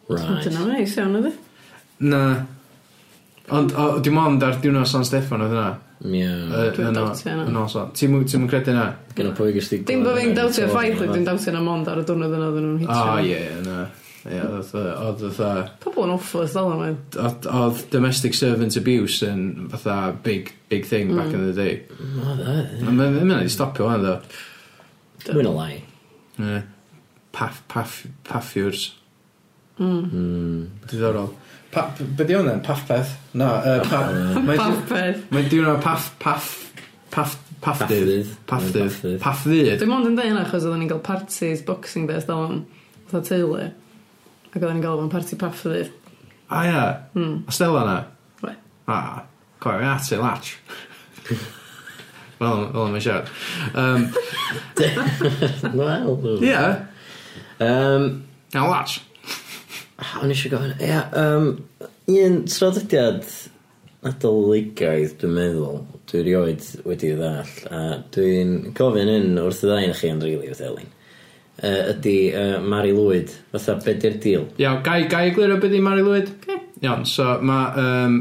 Right. 0.08 0.44
Dyna 0.44 0.66
neis 0.68 0.98
iawn 0.98 1.16
oedd 1.20 1.30
e? 1.30 1.34
Na. 2.04 2.20
Ond 3.54 3.74
o, 3.76 3.88
dim 4.04 4.18
ond 4.20 4.44
ar 4.44 4.60
diwrnod 4.60 4.88
San 4.88 5.04
Steffan 5.08 5.44
oedd 5.44 5.56
yna. 5.56 5.72
Ie. 6.04 6.28
Dwi'n 6.76 6.96
dawtio 6.96 7.34
yna. 7.44 7.66
Ti'n 7.96 8.12
mwyn 8.12 8.48
credu 8.50 8.72
yna? 8.74 8.86
Gen 9.16 9.30
o 9.30 9.34
pwy 9.36 9.54
gysdi... 9.56 9.80
Dim 9.88 10.04
bod 10.04 10.18
fi'n 10.20 10.34
dawtio 10.36 10.68
ffaith, 10.72 11.00
dwi'n 11.00 11.28
dawtio 11.28 11.52
yna 11.52 11.62
mond 11.64 11.88
ar 11.92 12.02
y 12.02 12.06
diwrnod 12.08 12.34
yna 12.36 12.48
oedden 12.50 12.66
nhw'n 12.70 12.82
hitio. 12.82 13.04
O, 13.04 13.20
ie, 13.24 13.44
na. 13.64 13.84
Ie, 14.24 14.40
oedd 14.40 15.24
fatha... 15.36 15.50
Pobl 15.84 16.06
yn 16.06 16.14
awful 16.14 16.44
awfulous 16.44 16.56
dal 16.56 16.70
yma. 16.74 16.90
Oedd 17.60 17.82
domestic 17.92 18.36
servant 18.36 18.76
abuse 18.80 19.28
yn 19.28 19.42
fatha 19.72 19.98
big, 20.24 20.52
big 20.72 20.88
thing 20.88 21.12
back 21.16 21.28
mm. 21.28 21.34
in 21.40 21.48
the 21.48 21.56
day. 21.56 21.80
Oedd 22.20 22.44
e. 22.44 22.60
Mae'n 22.84 23.18
mynd 23.20 23.40
i 23.40 23.52
stopio 23.52 23.88
hwn, 23.88 24.04
ddo. 24.04 24.16
Mwy'n 25.30 25.52
o 25.52 25.56
lai. 25.56 25.74
Ie. 26.40 26.62
Paff, 27.34 27.62
paff, 27.68 28.04
paffiwrs. 28.28 28.92
Mm. 29.78 30.10
Mm. 30.10 30.68
Diddorol. 30.86 31.32
Pa, 31.74 31.90
be 31.98 32.24
di 32.24 32.34
Paff 32.62 32.86
peth? 32.86 33.16
Na, 33.34 33.58
uh, 33.58 33.80
paff 33.82 34.88
peth. 34.88 35.24
Mae'n 35.34 35.48
diwrnod 35.50 35.80
paff, 35.82 36.12
paff, 36.22 36.70
paff, 37.10 37.34
paffdydd. 37.64 38.30
Paffdydd. 38.46 39.18
Paffdydd. 39.18 39.80
Dwi'n 39.80 39.90
mond 39.90 40.06
yn 40.06 40.14
dweud 40.14 40.30
hynna 40.30 40.44
achos 40.46 40.68
oedden 40.68 40.84
ni'n 40.84 40.92
cael 40.92 41.02
parties, 41.02 41.64
boxing 41.66 42.06
beth, 42.06 42.28
dal 42.30 42.44
o'n 42.44 42.62
fatha 43.08 43.24
teulu. 43.32 43.66
Ac 44.52 44.60
oedden 44.60 44.78
ni'n 44.78 44.86
cael 44.86 44.94
ah, 44.94 45.02
hmm. 45.02 45.02
ah, 45.02 45.02
o'n 45.08 45.12
party 45.16 45.40
paff 45.40 45.58
paffdydd. 45.58 45.90
A 46.54 46.62
ia. 46.68 46.86
A 47.18 47.58
Stella 47.58 47.84
na? 47.88 47.98
We. 48.44 48.54
A, 48.86 49.00
coi, 49.58 49.80
mae'n 49.80 49.92
ati, 49.96 50.22
latch. 50.22 50.54
Wel, 52.38 52.66
fel 52.70 52.90
mae'n 52.94 53.02
siarad. 53.02 53.28
Um, 53.74 54.08
Wel, 55.74 56.18
Ie. 56.44 56.58
Um, 57.62 58.24
Gan 58.54 58.70
Lach? 58.70 59.00
O'n 60.20 60.30
eisiau 60.30 60.34
isio 60.34 60.50
gofyn, 60.52 60.74
ia 60.82 61.04
um, 61.18 61.50
un 62.10 62.40
traddodiad 62.50 63.24
adolygiaidd 64.04 65.14
dwi'n 65.20 65.36
meddwl 65.36 65.78
dwi 66.10 66.22
rioed 66.26 66.66
wedi 66.84 67.12
ddall, 67.16 67.52
a 67.70 67.82
dwi'n 68.14 68.74
gofyn 68.76 69.12
un 69.12 69.38
wrth 69.44 69.62
y 69.64 69.70
ddain 69.70 69.94
chi 69.96 70.10
yn 70.12 70.22
rili 70.22 70.50
wrth 70.50 70.64
Elin, 70.66 70.90
uh, 71.62 71.80
ydy 71.94 72.16
uh, 72.34 72.58
Mari 72.62 72.92
Lwyd, 72.96 73.32
fatha 73.54 73.78
be 73.86 73.94
'di'r 73.96 74.18
deal? 74.26 74.48
Iawn, 74.60 74.82
ga 74.84 74.98
i, 75.00 75.08
ga 75.10 75.22
i 75.24 75.30
egluro 75.32 75.60
be 75.62 75.70
'di 75.72 75.80
Mari 75.86 76.04
Lwyd? 76.04 76.34
Okay. 76.42 76.60
Iawn, 76.82 77.06
so 77.08 77.38
mae 77.40 77.86
um, 77.86 78.20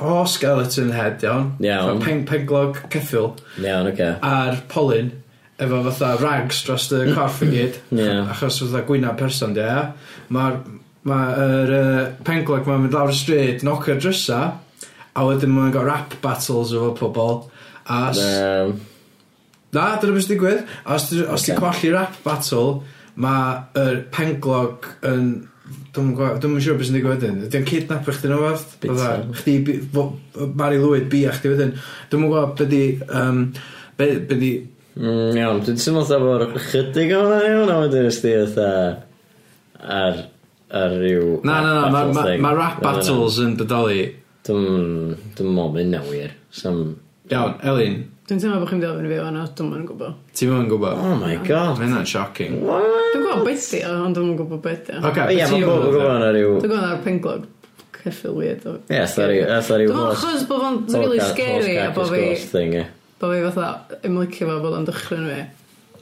o 0.00 0.22
skeleton 0.30 0.94
head 0.94 1.22
iawn... 1.26 1.52
Iawn. 1.60 1.98
...fatha 1.98 2.06
peng- 2.06 2.26
penglog 2.30 2.80
ceffil. 2.94 3.34
Iawn, 3.60 3.90
ocê. 3.92 4.14
...a'r 4.24 4.62
polyn 4.72 5.12
efo 5.62 5.78
fatha 5.86 6.10
rags 6.20 6.62
dros 6.66 6.88
y 6.92 7.04
corff 7.16 7.42
i 7.46 7.50
gyd. 7.52 7.78
Ie. 7.96 8.10
Achos 8.32 8.58
fatha 8.64 8.82
gwyna 8.88 9.14
person, 9.18 9.54
di 9.56 9.62
ia. 9.64 9.86
Mae'r 10.34 10.58
ma 11.06 11.20
er, 11.38 11.70
uh, 11.76 12.04
penglog 12.26 12.66
ma'n 12.66 12.82
mynd 12.84 12.96
lawr 12.96 13.12
y 13.12 13.16
stryd, 13.16 13.62
knock 13.64 13.88
y 13.92 13.96
drysa, 14.02 14.40
a 15.16 15.24
wedyn 15.24 15.52
mae'n 15.54 15.72
gael 15.74 15.86
rap 15.88 16.16
battles 16.24 16.74
efo 16.76 16.90
pobl. 16.98 17.44
A... 17.86 18.00
s- 18.10 18.20
um. 18.26 18.76
Na, 19.76 19.90
dyna 20.00 20.14
beth 20.16 20.24
sy'n 20.26 20.34
digwydd. 20.36 20.62
A 20.88 20.94
Os 20.96 21.08
ti 21.10 21.18
okay. 21.22 21.32
Ocê. 21.36 21.54
colli 21.60 21.90
rap 21.94 22.14
battle, 22.24 22.80
mae'r 23.20 23.82
er 23.82 24.00
penglog 24.14 24.86
yn... 25.08 25.28
Dwi'n 25.96 26.12
yn 26.46 26.60
siŵr 26.62 26.76
beth 26.78 26.88
sy'n 26.90 26.96
digwydd 26.98 27.22
wedyn. 27.24 27.40
Ydy'n 27.48 27.64
kidnapio 27.66 28.12
chdi 28.14 28.28
nhw 28.30 28.38
fath? 28.44 28.76
Bita. 28.82 29.10
Chdi, 29.40 29.54
bi- 29.66 29.80
fo- 29.94 30.10
Mari 30.58 30.78
Lwyd, 30.82 31.08
bi 31.12 31.24
a 31.28 31.32
chdi 31.34 31.52
wedyn. 31.54 31.72
Dwi'n 32.12 32.24
yn 32.26 32.30
gwybod 32.32 32.54
beth 32.60 32.70
di... 32.72 32.82
Um, 33.08 33.40
be, 33.98 34.10
be 34.28 34.38
di 34.42 34.50
Mm, 34.96 35.36
iawn, 35.36 35.58
dwi'n 35.60 35.76
teimlo 35.76 36.02
fatha 36.08 36.18
bod 36.22 36.54
chydig 36.70 37.10
o 37.12 37.20
hwnna'n 37.26 37.46
iawn, 37.50 37.68
a 37.72 37.80
wedyn 37.82 38.06
ysdi 38.08 38.30
fatha 38.46 38.68
ar, 39.76 40.22
ar 40.72 40.94
ryw... 41.02 41.34
Na, 41.44 41.58
na, 41.60 41.74
na, 41.74 41.90
mae 41.92 42.14
ma, 42.16 42.22
thing. 42.30 42.40
ma 42.40 42.52
rap 42.56 42.80
battles 42.80 43.36
yn 43.44 43.58
bodoli. 43.60 44.06
Dwi'n 44.46 45.18
meddwl 45.36 45.74
mynd 45.74 45.92
na 45.92 46.00
wir. 46.06 46.32
Sam... 46.54 46.80
Iawn, 47.28 47.58
Elin. 47.68 47.98
Dwi'n 48.26 48.40
teimlo 48.40 48.62
bod 48.62 48.72
chi'n 48.72 48.80
mynd 48.80 48.88
ofyn 48.94 49.10
i 49.10 49.12
fi 49.12 49.20
o'n 49.20 49.36
dwi'n 49.36 49.68
meddwl 49.68 49.82
yn 49.82 49.86
gwybod. 49.90 50.16
Ti'n 50.32 50.52
meddwl 50.54 50.64
yn 50.64 50.72
gwybod? 50.72 51.04
Oh 51.04 51.20
my 51.20 51.36
god. 51.44 51.76
Mae 51.76 51.90
hynna'n 51.90 52.08
shocking. 52.08 52.56
Dwi'n 52.64 53.20
gwybod 53.20 53.46
beth 53.50 53.70
di, 53.74 53.84
ond 53.90 54.16
dwi'n 54.16 54.34
gwybod 54.40 54.64
beth 54.64 54.84
di. 54.88 54.98
Ok, 55.02 55.22
ie, 55.28 55.44
mae'n 55.44 55.60
gwybod 55.60 55.88
gwybod 55.90 56.20
na 56.24 56.32
ryw... 56.32 56.56
Dwi'n 56.56 56.72
gwybod 56.72 56.88
ar 56.88 57.04
penglog 57.04 57.48
ceffil 58.00 58.38
weird. 58.38 58.64
o. 58.64 58.78
Ie, 58.78 58.96
yeah, 58.96 59.10
sorry, 59.10 59.42
sorry. 59.60 59.90
Dwi'n 59.90 59.98
meddwl 60.00 60.16
achos 60.16 60.48
bod 60.48 60.64
fo'n 60.64 61.02
really 61.02 61.20
scary 61.20 61.76
a 61.84 61.90
bod 61.92 62.14
fi 62.14 62.86
bod 63.20 63.34
fi 63.34 63.42
fatha 63.48 63.98
ymlicio 64.08 64.48
fo 64.50 64.60
bod 64.64 64.78
o'n 64.78 64.88
dychryn 64.88 65.28
fi. 65.30 65.42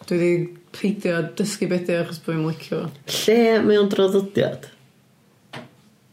Dwi 0.05 0.21
wedi 0.21 0.33
peidio 0.75 1.19
dysgu 1.39 1.71
beth 1.71 1.89
'di 1.89 1.97
o 1.97 2.05
achos 2.05 2.23
bod 2.23 2.35
fi'n 2.35 2.45
yn 2.45 2.49
licio 2.53 2.85
fo. 2.85 3.19
Lle 3.19 3.59
mae 3.67 3.81
o'n 3.83 3.91
draddodiad? 3.93 4.71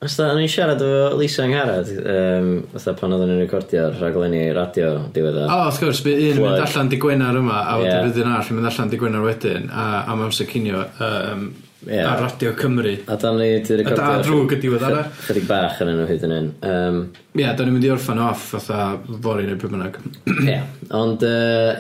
Os 0.02 0.16
da, 0.18 0.32
o'n 0.34 0.42
i'n 0.42 0.50
siarad 0.50 0.80
efo 0.82 1.18
Lisa 1.20 1.44
Angharad 1.46 1.90
yym 1.94 2.48
fatha 2.72 2.96
pan 2.98 3.12
oedden 3.14 3.30
ni'n 3.30 3.44
recordio'r 3.44 4.00
rhaglenni 4.00 4.48
radio 4.58 4.96
diweddar. 5.14 5.52
O 5.54 5.68
wrth 5.68 5.82
gwrs, 5.84 6.00
bydd 6.06 6.24
un 6.24 6.40
yn 6.40 6.46
mynd 6.48 6.64
allan 6.64 6.90
dy 6.90 6.98
Gwener 7.04 7.38
yma 7.38 7.60
a 7.70 7.76
wedyn 7.78 8.08
bydd 8.08 8.24
un 8.24 8.32
arall 8.32 8.50
yn 8.50 8.58
mynd 8.58 8.70
allan 8.72 8.90
dy 8.90 9.02
Gwener 9.04 9.28
wedyn 9.28 9.70
a 9.70 9.86
am 10.10 10.24
amser 10.26 10.50
cinio 10.50 10.82
um, 11.06 11.46
Ie. 11.88 12.02
Ar 12.06 12.20
Radio 12.22 12.54
Cymru. 12.54 12.94
A 13.08 13.16
da 13.16 13.32
ni 13.34 13.48
wedi 13.56 13.76
recordio... 13.80 14.04
A 14.04 14.18
da 14.18 14.26
drwg 14.26 14.52
y 14.54 14.60
diweddara. 14.62 15.06
Chydig 15.26 15.48
bach 15.50 15.80
yn 15.82 15.90
enw 15.96 16.04
hyd 16.10 16.26
yn 16.28 16.34
un. 16.36 16.50
Um, 16.68 17.00
Ie, 17.34 17.48
da 17.48 17.66
ni'n 17.66 17.74
mynd 17.74 17.88
i 17.88 17.94
orffan 17.94 18.22
off 18.22 18.52
fatha 18.54 18.84
fori 19.10 19.48
neu 19.48 19.58
beth 19.58 19.74
bynnag. 19.74 19.98
Ie, 20.52 20.60
ond... 21.00 21.26
Ie, 21.26 21.32
uh, 21.32 21.80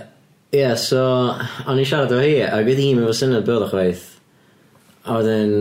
yeah, 0.57 0.73
so... 0.79 1.03
O'n 1.69 1.81
i 1.81 1.85
siarad 1.85 2.15
o 2.17 2.21
hi, 2.23 2.39
ac 2.47 2.65
oedd 2.65 2.81
hi'n 2.81 3.03
efo 3.03 3.13
syniad 3.19 3.45
bywyd 3.45 3.67
chwaith. 3.69 4.07
A 5.05 5.19
wedyn... 5.19 5.53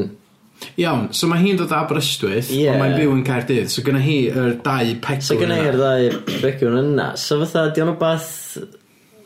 Iawn, 0.80 1.06
so 1.16 1.28
mae 1.28 1.40
hi'n 1.44 1.60
dod 1.60 1.72
Aberystwyth, 1.72 2.50
yeah. 2.52 2.74
ond 2.74 2.82
mae'n 2.82 2.96
byw 2.96 3.12
yn 3.14 3.22
Caerdydd, 3.24 3.68
so 3.72 3.84
gynna 3.84 4.00
hi 4.04 4.18
yr 4.28 4.58
dau 4.64 4.94
pecwn 5.04 5.16
yna. 5.16 5.26
So 5.28 5.38
gynna 5.40 5.56
hi'r 5.56 5.78
ddau 5.80 6.40
pecwn 6.42 6.80
yna. 6.80 7.06
So 7.20 7.38
fatha, 7.44 7.68
di 7.72 7.84
o'n 7.84 7.92
o 7.92 7.96
bath 8.00 8.32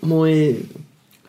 mwy 0.06 0.36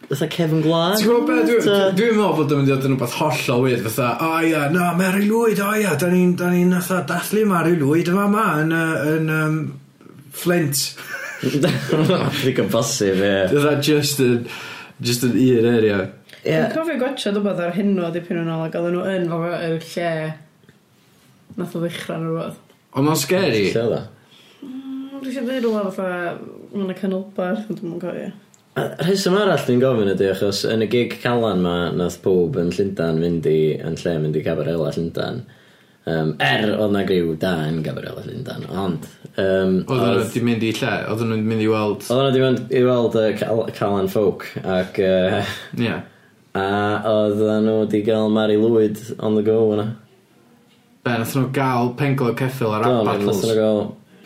Fytha 0.05 0.27
Kevin 0.29 0.61
Glad? 0.61 0.99
Ti'n 0.99 1.07
gwybod 1.09 1.29
beth? 1.31 1.47
Dwi'n 1.49 1.63
dwi, 1.65 1.77
dwi 1.97 2.09
meddwl 2.13 2.35
bod 2.37 2.51
yn 2.53 2.59
mynd 2.59 2.69
i 2.69 2.75
fod 2.75 2.83
yn 2.85 2.91
rhywbeth 2.93 3.15
hollol 3.17 3.63
wyth. 3.63 3.81
Fytha, 3.87 4.09
o 4.21 4.27
oh, 4.27 4.43
ia, 4.45 4.59
na, 4.69 4.91
Mary 4.99 5.25
Lwyd, 5.25 5.61
o 5.63 5.71
oh, 5.71 5.79
ia, 5.81 5.95
da 5.97 6.09
ni'n 6.11 6.35
ni, 6.37 6.59
ni 6.69 6.99
dathlu 7.09 7.45
Mary 7.49 7.73
Lwyd 7.79 8.11
yma 8.13 8.27
ma 8.29 8.43
yn, 8.61 8.75
yn 9.15 9.33
um, 9.33 9.57
Flint. 10.35 10.83
Dwi'n 11.41 12.69
bosib, 12.69 13.17
ie. 13.17 13.33
Fytha 13.49 13.73
just 13.89 14.21
yn, 14.21 14.45
just 15.01 15.25
yn 15.25 15.33
un 15.41 15.71
area. 15.73 15.99
Yeah. 16.45 16.67
Dwi'n 16.69 16.77
cofio 16.77 17.01
gotcha 17.01 17.33
dwi'n 17.33 17.65
ar 17.65 17.73
hyn 17.73 17.97
o 17.97 18.13
dipyn 18.13 18.43
yn 18.43 18.53
ôl 18.53 18.67
ac 18.67 18.77
oedden 18.77 18.99
nhw 18.99 19.09
yn 19.09 19.29
fawr 19.33 19.57
y 19.57 19.73
lle 19.89 20.09
nath 21.57 21.73
o 21.73 21.81
ddechrau 21.81 22.21
nhw 22.21 22.35
rhywbeth. 22.35 22.63
Ond 22.93 23.09
mae'n 23.09 23.23
scary. 23.25 23.67
Dwi'n 23.71 23.73
siarad 23.73 24.09
mm, 24.61 25.49
dweud 25.49 25.65
rhywbeth 25.65 25.97
fatha, 25.97 26.57
mae'n 26.75 26.93
y 26.93 27.01
canolbar, 27.01 27.63
dwi'n 27.71 27.87
mwyn 27.89 28.03
cofio. 28.05 28.33
Rheswm 28.75 29.37
arall 29.39 29.61
dwi'n 29.63 29.79
gofyn 29.79 30.09
ydy 30.11 30.25
achos 30.33 30.65
yn 30.67 30.83
y 30.83 30.87
gig 30.91 31.13
Calan 31.21 31.61
'ma 31.63 31.75
nath 31.95 32.17
pob 32.23 32.57
yn 32.59 32.73
Llundain 32.75 33.21
fynd 33.23 33.45
i... 33.47 33.59
yn 33.79 33.95
lle 34.01 34.15
mynd 34.19 34.35
i 34.35 34.41
Gabarela 34.43 34.89
Llundain. 34.91 35.45
Um, 36.05 36.33
er 36.43 36.73
oedd 36.75 36.91
'na 36.91 37.05
griw 37.07 37.31
da 37.39 37.53
yn 37.69 37.79
Gabarela 37.85 38.25
Llundain, 38.25 38.67
ond... 38.67 39.07
Um, 39.39 39.77
oedd... 39.87 40.03
Nhw 40.03 40.17
wedi 40.19 40.43
mynd 40.43 40.67
i 40.67 40.73
lle? 40.75 40.91
Oedd 41.07 41.23
nhw 41.23 41.39
'di 41.39 41.47
mynd 41.53 41.63
i 41.63 41.69
weld... 41.71 42.03
Oedd 42.11 42.19
nhw 42.19 42.33
wedi 42.33 42.43
mynd 42.43 42.75
i 42.75 42.83
weld 42.89 43.15
y 43.21 43.25
Cal- 43.39 43.71
Calan 43.79 44.11
Folk 44.11 44.49
ac 44.59 44.99
uh, 45.05 45.55
Ie. 45.79 45.95
A 46.59 46.67
oedd 47.13 47.39
nhw 47.63 47.81
wedi 47.85 48.03
gael 48.03 48.27
Mari 48.31 48.59
Lwyd 48.59 48.99
on 49.23 49.39
the 49.39 49.45
go 49.47 49.61
yna. 49.77 49.93
Be, 51.05 51.15
nath 51.15 51.37
nhw 51.39 51.47
gael 51.55 51.95
pengol 51.95 52.35
ceffil 52.43 52.75
ar 52.75 52.89
ap 52.89 53.07
battles? 53.07 53.39
Do, 53.39 53.39
wnaethon 53.39 53.53
nhw 53.53 53.61
gael... 53.63 53.85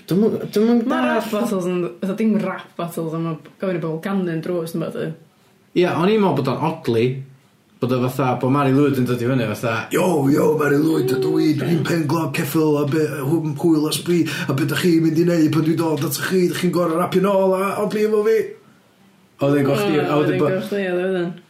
Dwi'm 0.09 0.69
yn 0.73 0.83
Mae 0.89 1.05
rap 1.05 1.25
dallt... 1.25 1.33
battles 1.35 1.67
yn... 1.69 1.81
fatha 2.01 2.15
dim 2.19 2.37
rap 2.41 2.69
battles 2.77 3.15
ond 3.15 3.27
ma' 3.27 3.35
gofyn 3.61 3.77
i 3.77 3.81
bobl 3.83 3.99
ganu'n 4.03 4.43
drws 4.45 4.75
yn 4.75 4.83
'wbath 4.83 5.01
Ie, 5.77 5.85
o'n 5.85 6.09
i'n 6.09 6.21
meddwl 6.23 6.39
bod 6.39 6.47
o'n 6.49 6.63
oddly. 6.65 7.03
Bod 7.79 7.93
o 7.95 7.99
fatha, 8.07 8.33
bod 8.41 8.51
Mari 8.51 8.73
Lwyd 8.75 8.97
yn 8.99 9.05
dod 9.07 9.21
i 9.23 9.27
fyny 9.29 9.45
fatha 9.53 9.73
Yo, 9.93 10.05
yo, 10.33 10.49
Mari 10.59 10.79
Lwyd, 10.81 11.13
ydw 11.15 11.33
i, 11.39 11.53
dwi'n 11.59 11.83
pen 11.87 12.07
glog 12.11 12.33
ceffyl 12.35 12.79
a 12.81 12.83
be, 12.89 13.05
hwm 13.21 13.53
hwyl 13.61 13.87
a 13.87 13.93
sbri 13.95 14.23
a 14.25 14.51
beth 14.51 14.65
ydych 14.65 14.83
chi'n 14.83 15.05
mynd 15.05 15.21
i 15.21 15.27
neud 15.29 15.53
pan 15.53 15.67
dwi'n 15.67 15.79
dod 15.79 16.03
at 16.09 16.19
chi, 16.25 16.41
ydych 16.49 16.63
chi'n 16.65 16.73
gorau 16.75 16.99
rapio 16.99 17.23
nôl 17.23 17.55
a 17.55 17.61
oddly 17.85 18.03
efo 18.09 18.25
fi. 18.27 18.37
Oedd 19.39 19.59
e'n 19.61 19.69
gochdi, 19.69 20.01
a 20.03 20.19
wedyn 20.19 20.41
bod... 20.41 20.51
Oedd 20.51 20.57
e'n 20.57 20.63
gochdi, 20.65 20.83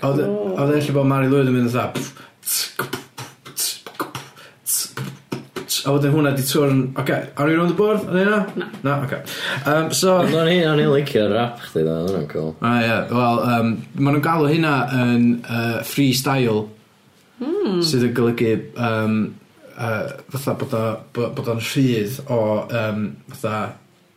oedd 0.05 0.23
e'n... 0.27 0.33
Oedd 0.53 0.75
e'n 0.75 0.85
lle 0.85 0.97
bod 0.99 1.13
Mari 1.15 1.31
Lwyd 1.31 1.49
yn 1.49 1.57
mynd 1.57 1.73
fatha 1.73 1.89
pff, 1.95 2.25
tsk, 2.45 2.85
pff, 2.85 3.08
a 5.85 5.93
wedyn 5.95 6.13
hwnna 6.15 6.31
'di 6.35 6.45
twrn... 6.49 6.79
Ocê, 6.99 7.19
are 7.37 7.49
you 7.51 7.61
on 7.61 7.69
the 7.71 7.77
board 7.77 8.01
am 8.07 8.15
hynna? 8.17 8.39
Na. 8.59 8.69
Na, 8.83 8.95
ocê. 9.05 9.19
Um, 9.65 9.91
so... 9.95 10.17
Ond 10.23 10.35
o'n 10.41 10.49
i, 10.51 10.57
o'n 10.67 10.81
i'n 10.83 10.91
licio 10.93 11.27
rap 11.31 11.61
chdi 11.67 11.83
da. 11.87 11.99
oedd 12.07 12.27
cool. 12.33 12.51
A 12.65 12.73
ie, 12.83 12.95
wel, 13.13 13.43
yym, 13.53 13.71
maen 13.99 14.17
nhw'n 14.17 14.25
galw 14.25 14.49
hynna 14.51 14.73
yn 15.03 15.27
uh, 15.43 15.79
freestyle. 15.87 16.65
Mm. 17.39 17.79
Sydd 17.85 18.09
yn 18.09 18.15
golygu, 18.17 18.55
Um, 18.79 19.19
uh, 19.79 20.11
fatha 20.33 20.53
bod 20.59 20.73
o, 20.75 20.83
bo- 21.15 21.31
bod 21.37 21.49
o'n 21.53 21.61
rhydd 21.63 22.19
o, 22.27 22.39
um, 22.81 23.03
fatha, 23.31 23.73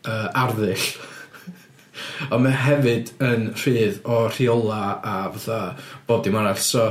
uh, 0.06 0.28
arddull. 0.42 0.86
Ond 2.32 2.42
mae 2.44 2.54
hefyd 2.64 3.12
yn 3.22 3.50
rhydd 3.58 4.00
o 4.08 4.24
rheola 4.32 4.80
a 4.98 5.16
fatha 5.36 5.58
bob 6.08 6.24
dim 6.24 6.38
arall. 6.40 6.58
So 6.58 6.90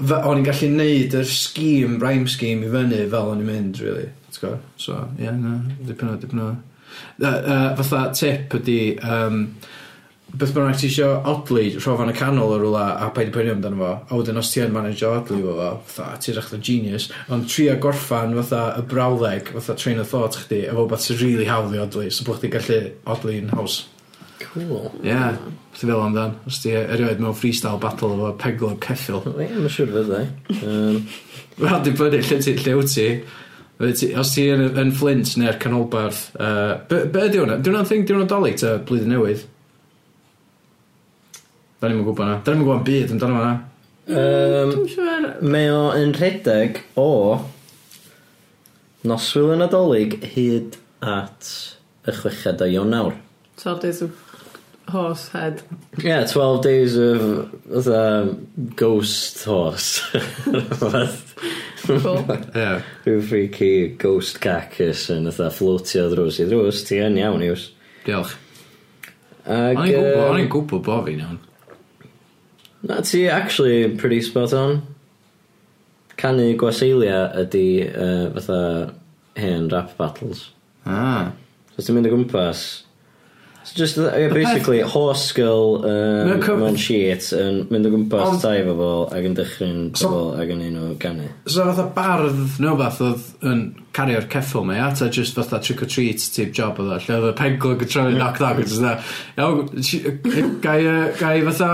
f- 0.00 0.16
o'n 0.24 0.40
i'n 0.40 0.46
gallu 0.48 0.70
neud 0.74 1.14
yr 1.20 1.28
scheme, 1.28 2.00
rhyme 2.02 2.28
scheme 2.30 2.66
i 2.66 2.72
fyny 2.72 3.04
fel 3.12 3.30
o'n 3.34 3.44
i'n 3.44 3.50
mynd, 3.52 3.82
really. 3.84 4.08
T'w 4.30 4.44
gwbod? 4.46 4.64
So, 4.80 4.96
ie, 5.18 5.26
yeah, 5.26 5.36
na, 5.36 5.58
dipyn 5.86 6.12
o, 6.12 6.16
dipyn 6.22 6.42
o... 6.46 6.48
Uh, 7.20 7.28
yy, 7.28 7.68
fatha 7.78 8.08
tip 8.16 8.54
ydi, 8.58 8.80
um, 9.06 9.44
beth 10.30 10.52
bynnag 10.54 10.78
ti 10.78 10.86
isio 10.86 11.08
odli 11.30 11.68
rhofan 11.76 12.10
y 12.10 12.14
canol 12.18 12.54
o 12.54 12.58
rwla 12.58 12.84
a 13.02 13.08
paid 13.14 13.30
i 13.30 13.34
pwynio 13.34 13.54
amdano 13.56 13.78
fo, 13.78 13.92
a 14.06 14.18
wedyn 14.18 14.38
os 14.38 14.50
ti 14.52 14.62
yn 14.62 14.74
manage 14.74 15.06
odli 15.06 15.40
fo 15.42 15.54
fo, 15.58 15.70
fatha, 15.90 16.18
ti'n 16.22 16.36
rach 16.38 16.50
genius, 16.58 17.08
ond 17.34 17.48
trio 17.50 17.76
gorffan 17.82 18.34
fatha 18.40 18.62
y 18.78 18.84
brawleg, 18.90 19.52
fatha 19.56 19.78
train 19.78 20.02
of 20.02 20.10
thought 20.10 20.38
chdi, 20.44 20.64
efo 20.70 20.86
beth 20.90 21.06
sy'n 21.06 21.20
really 21.22 21.48
hawdd 21.50 21.74
i 21.74 21.82
odli, 21.82 22.10
so 22.14 22.26
bod 22.26 22.38
chdi'n 22.40 22.54
gallu 22.56 22.80
odli'n 23.14 23.50
haws. 23.54 23.80
Cool. 24.40 24.90
Ie. 25.02 25.10
Yeah. 25.10 25.36
Ti 25.80 25.86
fel 25.88 26.02
amdan, 26.04 26.34
os 26.44 26.58
ti 26.60 26.74
erioed 26.76 27.22
mewn 27.24 27.32
freestyle 27.32 27.78
battle 27.80 28.10
efo 28.12 28.30
peglo 28.36 28.74
ceffil. 28.84 29.22
Ie, 29.32 29.46
mae'n 29.48 29.72
siŵr 29.72 29.94
fydda 29.94 30.18
i. 30.20 30.26
Um... 30.60 30.98
Wel, 31.62 31.78
di 31.86 31.94
bynnu 31.96 32.20
lle 32.20 32.36
ti, 32.44 32.52
lle 32.58 32.74
wyt 32.76 32.92
ti. 32.92 33.06
ti. 33.96 34.10
Os 34.20 34.34
ti 34.34 34.44
yn, 34.52 34.66
yn 34.82 34.92
Flint 34.96 35.32
neu'r 35.40 35.56
canolbarth, 35.62 36.20
uh, 36.36 36.74
be, 36.90 37.00
be 37.14 37.24
ydi 37.30 37.40
hwnna? 37.40 37.56
Di 37.64 37.72
hwnna'n 37.72 37.88
thing, 37.88 38.04
di 38.04 38.12
hwnna'n 38.12 38.28
dalu 38.28 38.52
ta 38.60 38.74
blwyddyn 38.84 39.14
newydd? 39.14 39.46
Da 41.80 41.88
ni'n 41.88 42.04
gwybod 42.04 42.28
na. 42.28 42.36
Da 42.44 42.52
ni'n 42.52 42.66
gwybod 42.66 42.84
byd 42.90 43.16
amdano 43.16 43.40
hwnna. 43.40 43.56
Um, 44.20 44.76
siŵr... 44.92 45.32
Mae 45.56 45.72
o 45.72 45.82
yn 45.96 46.12
rhedeg 46.20 46.82
o 47.00 47.10
noswyl 49.08 49.54
yn 49.56 49.64
adolyg 49.64 50.20
hyd 50.36 50.76
at 51.00 51.54
y 52.04 52.20
chweched 52.20 52.60
o 52.60 52.68
Ionawr. 52.68 53.16
Saturdays 53.56 54.04
of 54.04 54.12
horse 54.90 55.28
head. 55.28 55.62
Yeah, 55.98 56.26
12 56.26 56.62
days 56.62 56.96
of 56.96 57.50
fatha 57.68 58.36
ghost 58.76 59.44
horse. 59.44 60.00
cool. 61.86 62.26
Yeah. 62.54 62.82
Rhyw 63.04 63.22
freaky 63.28 63.88
ghost 63.96 64.40
carcass 64.40 65.08
yn 65.10 65.28
fatha 65.30 65.50
floatio 65.54 66.08
drws 66.12 66.40
i 66.42 66.48
drws. 66.50 66.84
Ti 66.88 67.00
yn 67.06 67.18
iawn, 67.20 67.44
Iws. 67.46 67.70
Diolch. 68.06 68.36
Ag, 69.46 69.78
o'n 69.80 69.86
i'n 69.86 69.94
gwybod, 69.94 70.24
o'n 70.26 70.42
i'n 70.42 70.50
gwybod 70.52 70.84
bo 70.86 71.00
fi'n 71.06 71.24
iawn. 71.24 71.40
Na, 72.86 73.00
ti 73.04 73.26
actually 73.28 73.96
pretty 73.96 74.20
spot 74.24 74.54
on. 74.56 74.80
Canu 76.20 76.52
gwaseilia 76.60 77.24
ydy 77.42 77.66
uh, 77.88 78.28
fatha 78.36 78.60
hen 79.40 79.68
rap 79.72 79.96
battles. 79.98 80.50
Ah. 80.84 81.32
So 81.74 81.84
ti'n 81.84 81.96
mynd 81.96 82.10
o 82.10 82.14
gwmpas 82.14 82.64
So 83.70 83.76
just 83.76 83.98
uh, 83.98 84.16
yeah, 84.16 84.28
basically 84.28 84.80
horse 84.80 85.30
girl 85.30 85.84
um, 85.84 86.40
no, 86.40 86.56
mewn 86.58 86.76
sheet 86.76 87.28
yn 87.36 87.60
mynd 87.70 87.86
o 87.86 87.92
gwmpas 87.92 88.24
ond... 88.26 88.40
tai 88.42 88.64
fo 88.66 88.72
bobl 88.74 89.04
ac 89.14 89.28
yn 89.28 89.36
dychryn 89.38 89.76
so, 89.94 90.08
so, 90.08 90.22
ac 90.42 90.50
yn 90.50 90.64
un 90.66 90.78
o 90.80 90.86
canu. 90.98 91.28
So 91.46 91.68
fatha 91.68 91.84
bardd 91.94 92.56
neu 92.64 92.74
beth 92.80 92.98
oedd 93.06 93.28
yn 93.46 93.62
cario'r 93.94 94.26
ceffil 94.32 94.66
mae 94.66 94.82
ata 94.82 95.06
just 95.14 95.38
fatha 95.38 95.60
trick 95.62 95.84
or 95.86 95.90
treat 95.94 96.24
type 96.34 96.50
job 96.56 96.82
oedd 96.82 97.06
lle 97.06 97.20
oedd 97.20 97.28
y 97.30 97.36
penglwg 97.38 97.86
yn 97.86 97.92
trefnu 97.94 98.16
knock 98.18 98.42
knock 98.42 98.64
yn 98.64 98.72
dda 98.72 98.96
iawn 99.38 100.58
gai, 100.66 100.80
gai 101.22 101.36
fatha 101.46 101.70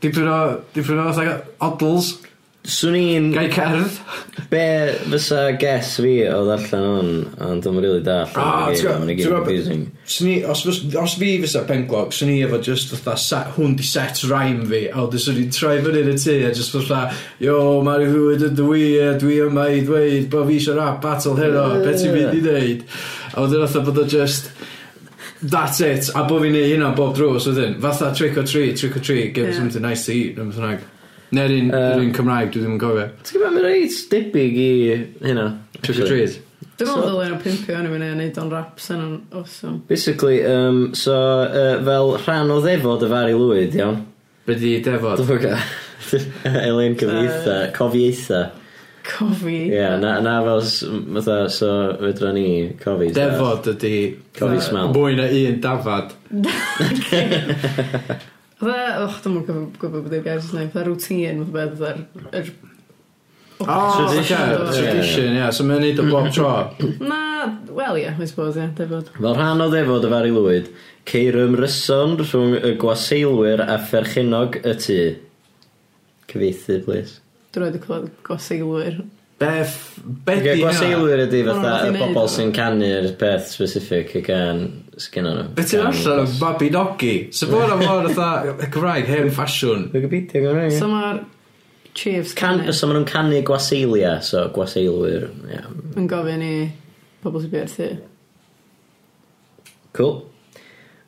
dipyn 0.00 0.32
o 0.32 0.40
dipyn 0.72 1.04
o 1.04 1.10
fatha 1.12 1.36
odls. 1.68 2.14
'Swn 2.66 2.96
i'n... 2.98 3.26
Gai 3.32 3.46
cerdd? 3.54 3.94
Be 4.50 4.62
fysa 5.12 5.44
guess 5.60 5.94
fi 6.02 6.14
o 6.28 6.40
ddarllen 6.44 6.82
hwn, 6.84 7.10
ond 7.46 7.62
dwi'n 7.64 7.78
rili 7.84 8.00
dallt... 8.04 8.34
Ah, 8.36 8.66
ti'n 8.74 9.12
gwbod... 9.20 9.86
'Swn 10.04 10.30
i... 10.32 10.34
Os 10.52 10.64
fys- 10.66 10.96
os 11.00 11.14
fi 11.20 11.30
fysa 11.44 11.62
penglog 11.68 12.12
'swn 12.12 12.32
i 12.34 12.38
efo 12.44 12.58
just 12.66 12.92
fatha 12.92 13.14
se- 13.22 13.44
hwn 13.56 13.76
'di 13.78 13.86
set 13.88 14.20
rhyme 14.26 14.66
fi 14.68 14.82
a 14.90 15.04
wedyn 15.06 15.22
'swn 15.24 15.40
i'n 15.44 15.54
troi 15.54 15.78
fyny 15.86 16.02
yn 16.02 16.10
y 16.12 16.16
tŷ 16.24 16.36
a 16.48 16.52
just 16.58 16.74
fatha 16.76 17.14
Yo 17.44 17.56
ma' 17.86 17.96
hwyd 18.02 18.44
yn 18.50 18.58
dy 18.58 18.90
a 19.06 19.14
dwi 19.22 19.38
yma 19.46 19.68
i 19.72 19.80
ddweud 19.86 20.28
bo' 20.34 20.44
fi 20.50 20.58
eisiau 20.58 20.76
rap 20.82 21.00
battle 21.06 21.38
heno, 21.38 21.64
be 21.86 21.94
ti'n 21.94 22.12
mynd 22.18 22.36
i 22.36 22.44
ddeud? 22.44 22.84
A 23.32 23.46
wedyn 23.46 23.64
fatha 23.64 23.86
bod 23.86 24.02
o 24.02 24.08
just... 24.18 24.52
that's 25.40 25.80
it, 25.80 26.10
a 26.18 26.26
bo' 26.26 26.42
fi'n 26.42 26.52
neud 26.52 26.72
hynna 26.74 26.92
bob 26.98 27.14
drws 27.16 27.46
wedyn. 27.48 27.78
Fatha 27.80 28.12
trick 28.12 28.36
or 28.36 28.44
treat, 28.44 28.76
trick 28.76 28.96
or 28.98 29.00
treat, 29.00 29.32
give 29.32 29.48
us 29.48 29.56
something 29.56 29.82
nice 29.86 30.04
to 30.10 30.12
eat, 30.12 30.36
neu 30.36 30.50
beth 30.50 30.58
bynnag. 30.58 30.86
Neu'r 31.36 31.52
un, 31.52 31.72
um, 31.76 32.02
un 32.02 32.12
Cymraeg, 32.16 32.52
dwi 32.52 32.62
ddim 32.62 32.76
yn 32.76 32.80
gofio. 32.80 33.08
Ti'n 33.20 33.34
gwybod, 33.36 33.56
mae'n 33.56 33.66
reit 33.66 33.96
debyg 34.12 34.60
i 34.62 34.68
hynna. 35.26 35.48
Trick 35.82 36.04
or 36.04 36.08
treat. 36.08 36.38
Dwi'n 36.78 36.88
meddwl 36.88 37.08
ddylen 37.08 37.32
nhw 37.34 37.40
pimpio 37.42 37.74
yn 37.74 37.88
ymwneud 37.88 38.14
a 38.14 38.18
neud 38.18 38.38
o'n 38.38 38.52
rap 38.52 38.78
sy'n 38.82 39.02
o'n 39.02 39.16
awesome. 39.40 39.80
Basically, 39.90 40.38
um, 40.46 40.94
so 40.94 41.16
uh, 41.44 41.74
fel 41.84 42.14
rhan 42.22 42.54
o 42.54 42.60
ddefod 42.64 43.02
y 43.04 43.10
fari 43.10 43.34
lwyd, 43.34 43.76
iawn. 43.80 43.98
Be 44.46 44.56
di 44.56 44.76
defod? 44.86 45.20
Dwi'n 45.20 45.42
gwybod. 45.42 45.76
Elen 46.68 46.96
cyfieitha, 47.00 47.58
uh, 47.58 47.68
cofiaetha. 47.76 48.40
Cofi? 49.08 49.56
Ie, 49.68 49.74
yeah, 49.74 49.96
na, 50.00 50.20
na 50.20 50.38
fel, 50.44 50.62
fatha, 51.18 51.36
so 51.50 51.74
fedra 52.00 52.32
ni 52.36 52.48
cofi. 52.80 53.10
Defod 53.16 53.68
ydi... 53.74 53.94
Cofi 54.38 54.62
smell. 54.62 54.92
Mwy 54.94 55.18
na 55.18 55.28
un 55.42 55.60
dafad. 55.64 56.16
Fatha, 58.58 59.04
och, 59.04 59.18
dwi'n 59.22 59.34
mwyn 59.36 59.68
gwybod 59.78 60.06
beth 60.08 60.16
yw'r 60.18 60.24
gair 60.24 60.40
sy'n 60.42 60.48
Saesneg, 60.50 60.72
fatha 60.72 60.86
routine, 60.88 61.44
fatha 61.44 61.68
beth, 61.76 61.78
fatha'r... 61.78 62.40
yr- 62.40 62.56
Tradition. 63.58 64.50
Tradition, 64.70 65.32
ie, 65.34 65.46
So 65.54 65.64
mae'n 65.66 65.80
neud 65.82 65.98
o 65.98 66.04
bob 66.10 66.28
tro. 66.34 66.50
Na, 67.02 67.20
wel 67.74 67.96
ie, 68.04 68.06
I 68.14 68.26
suppose, 68.30 68.58
ie, 68.62 68.68
defod. 68.78 69.08
Fel 69.16 69.34
rhan 69.34 69.62
o 69.64 69.66
ddefod 69.72 70.06
y 70.06 70.10
fari 70.12 70.30
lwyd, 70.34 70.68
ceir 71.10 71.38
ymryson 71.42 72.14
rhwng 72.22 72.54
y 72.60 72.72
gwaseilwyr 72.82 73.64
a 73.66 73.78
pherchenog 73.90 74.60
y 74.62 74.74
tŷ. 74.84 74.98
Cyfeithi, 76.30 76.78
please. 76.86 77.18
Dwi'n 77.54 77.64
rhaid 77.66 77.78
i 77.78 77.82
clywed 77.82 78.10
goseilwyr. 78.26 79.00
beth 79.38 79.70
f- 79.74 80.00
be 80.26 80.34
di 80.42 80.48
hynna? 80.50 80.62
gwaseilwyr 80.64 81.20
ydy 81.28 81.42
fatha 81.46 81.72
y 81.72 81.82
Wel, 81.88 81.92
neud 81.94 82.00
pobl 82.14 82.24
o. 82.26 82.30
sy'n 82.36 82.54
canu'r 82.56 83.10
peth 83.20 83.50
specific 83.52 84.14
y 84.18 84.22
gan 84.26 84.64
sgynna 85.02 85.32
nhw. 85.34 85.48
Beth 85.56 85.72
ti'n 85.72 85.84
allan 85.86 86.22
o 86.24 86.28
Babi 86.40 86.70
Nogi? 86.74 87.14
So 87.34 87.48
bod 87.50 87.72
am 87.74 87.82
o'r 87.86 88.08
fatha 88.12 88.68
Cymraeg 88.68 89.10
hen 89.10 89.32
ffasiwn. 89.34 89.88
Wikipedia 89.94 90.42
Cymraeg. 90.44 90.76
So 90.78 90.90
mae'r 90.92 91.24
Chiefs 91.98 92.34
Can, 92.34 92.60
canu. 92.60 92.72
So 92.72 92.86
maen 92.86 93.00
nhw'n 93.00 93.08
canu 93.10 93.42
gwaseilia, 93.46 94.18
so 94.22 94.44
gwaseilwyr. 94.54 95.28
Yeah. 95.50 95.68
Yn 95.98 96.06
gofyn 96.10 96.44
i 96.46 96.54
pobl 97.24 97.42
sy'n 97.42 97.52
bwerthu. 97.54 97.90
Cool. 99.98 100.18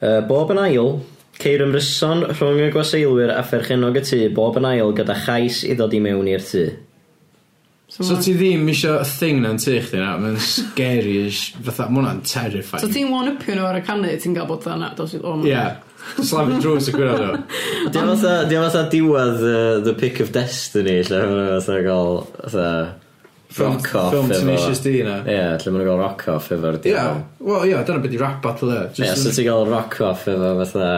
Uh, 0.00 0.20
bob 0.26 0.50
yn 0.50 0.58
ail, 0.58 0.94
ceir 1.40 1.62
ymryson 1.62 2.24
rhwng 2.32 2.64
y 2.66 2.70
gwaseilwyr 2.74 3.30
a 3.36 3.42
pherchenog 3.46 4.00
y 4.00 4.04
tŷ 4.08 4.22
bob 4.34 4.58
yn 4.58 4.66
ail 4.72 4.94
gyda 4.96 5.14
chais 5.26 5.62
i 5.68 5.76
ddod 5.78 5.94
i 5.94 6.02
mewn 6.02 6.30
i'r 6.32 6.42
tŷ. 6.44 6.64
So 7.90 8.16
ti 8.22 8.36
ddim 8.38 8.68
isio 8.70 9.00
thing 9.02 9.40
na'n 9.42 9.58
tŷ 9.58 9.72
chdi 9.88 9.98
na, 9.98 10.12
mae'n 10.22 10.36
scary 10.44 11.16
as... 11.26 11.40
Fatha, 11.58 11.88
mae 11.90 11.98
hwnna'n 11.98 12.20
terrifying. 12.22 12.84
So 12.84 12.90
ti'n 12.94 13.10
one-upio 13.10 13.56
nhw 13.58 13.66
ar 13.66 13.78
y 13.80 13.84
canu, 13.86 14.10
ti'n 14.22 14.36
gael 14.36 14.46
bod 14.46 14.66
yna, 14.70 14.92
dos 14.98 15.16
i... 15.16 15.20
Oh, 15.26 15.40
yeah. 15.42 15.80
i 16.14 16.58
drws 16.62 16.90
y 16.92 16.94
gwirionedd 16.94 17.34
nhw. 17.34 17.40
Di 17.90 17.98
o'n 17.98 18.12
fatha, 18.12 18.34
di 18.46 18.60
fatha 18.62 18.84
diwedd 18.94 19.42
uh, 19.42 19.80
The 19.82 19.94
Pick 19.98 20.22
of 20.22 20.30
Destiny, 20.36 21.00
lle 21.08 21.22
mae'n 21.26 21.50
fatha 21.56 21.78
gael, 21.88 22.20
fatha... 22.38 22.66
Rock 23.58 23.88
off 23.98 24.12
Film 24.14 24.28
Tenacious 24.30 24.78
D 24.84 24.92
na. 25.02 25.16
Ie, 25.24 25.34
yeah, 25.34 25.56
lle 25.58 25.72
mae'n 25.74 25.88
gael 25.88 25.98
rock 25.98 26.22
off 26.30 26.52
efo'r 26.54 26.78
diwedd. 26.78 26.94
Yeah. 26.94 27.24
Wel, 27.42 27.64
ie, 27.64 27.72
yeah, 27.72 27.82
dyna 27.88 28.04
beth 28.04 28.14
i 28.14 28.20
rap 28.22 28.38
battle 28.44 28.70
e. 28.76 28.84
Ie, 29.02 29.10
so 29.18 29.34
ti'n 29.34 29.48
gael 29.48 29.66
rock 29.66 29.98
off 30.06 30.28
efo 30.30 30.54
fatha... 30.62 30.94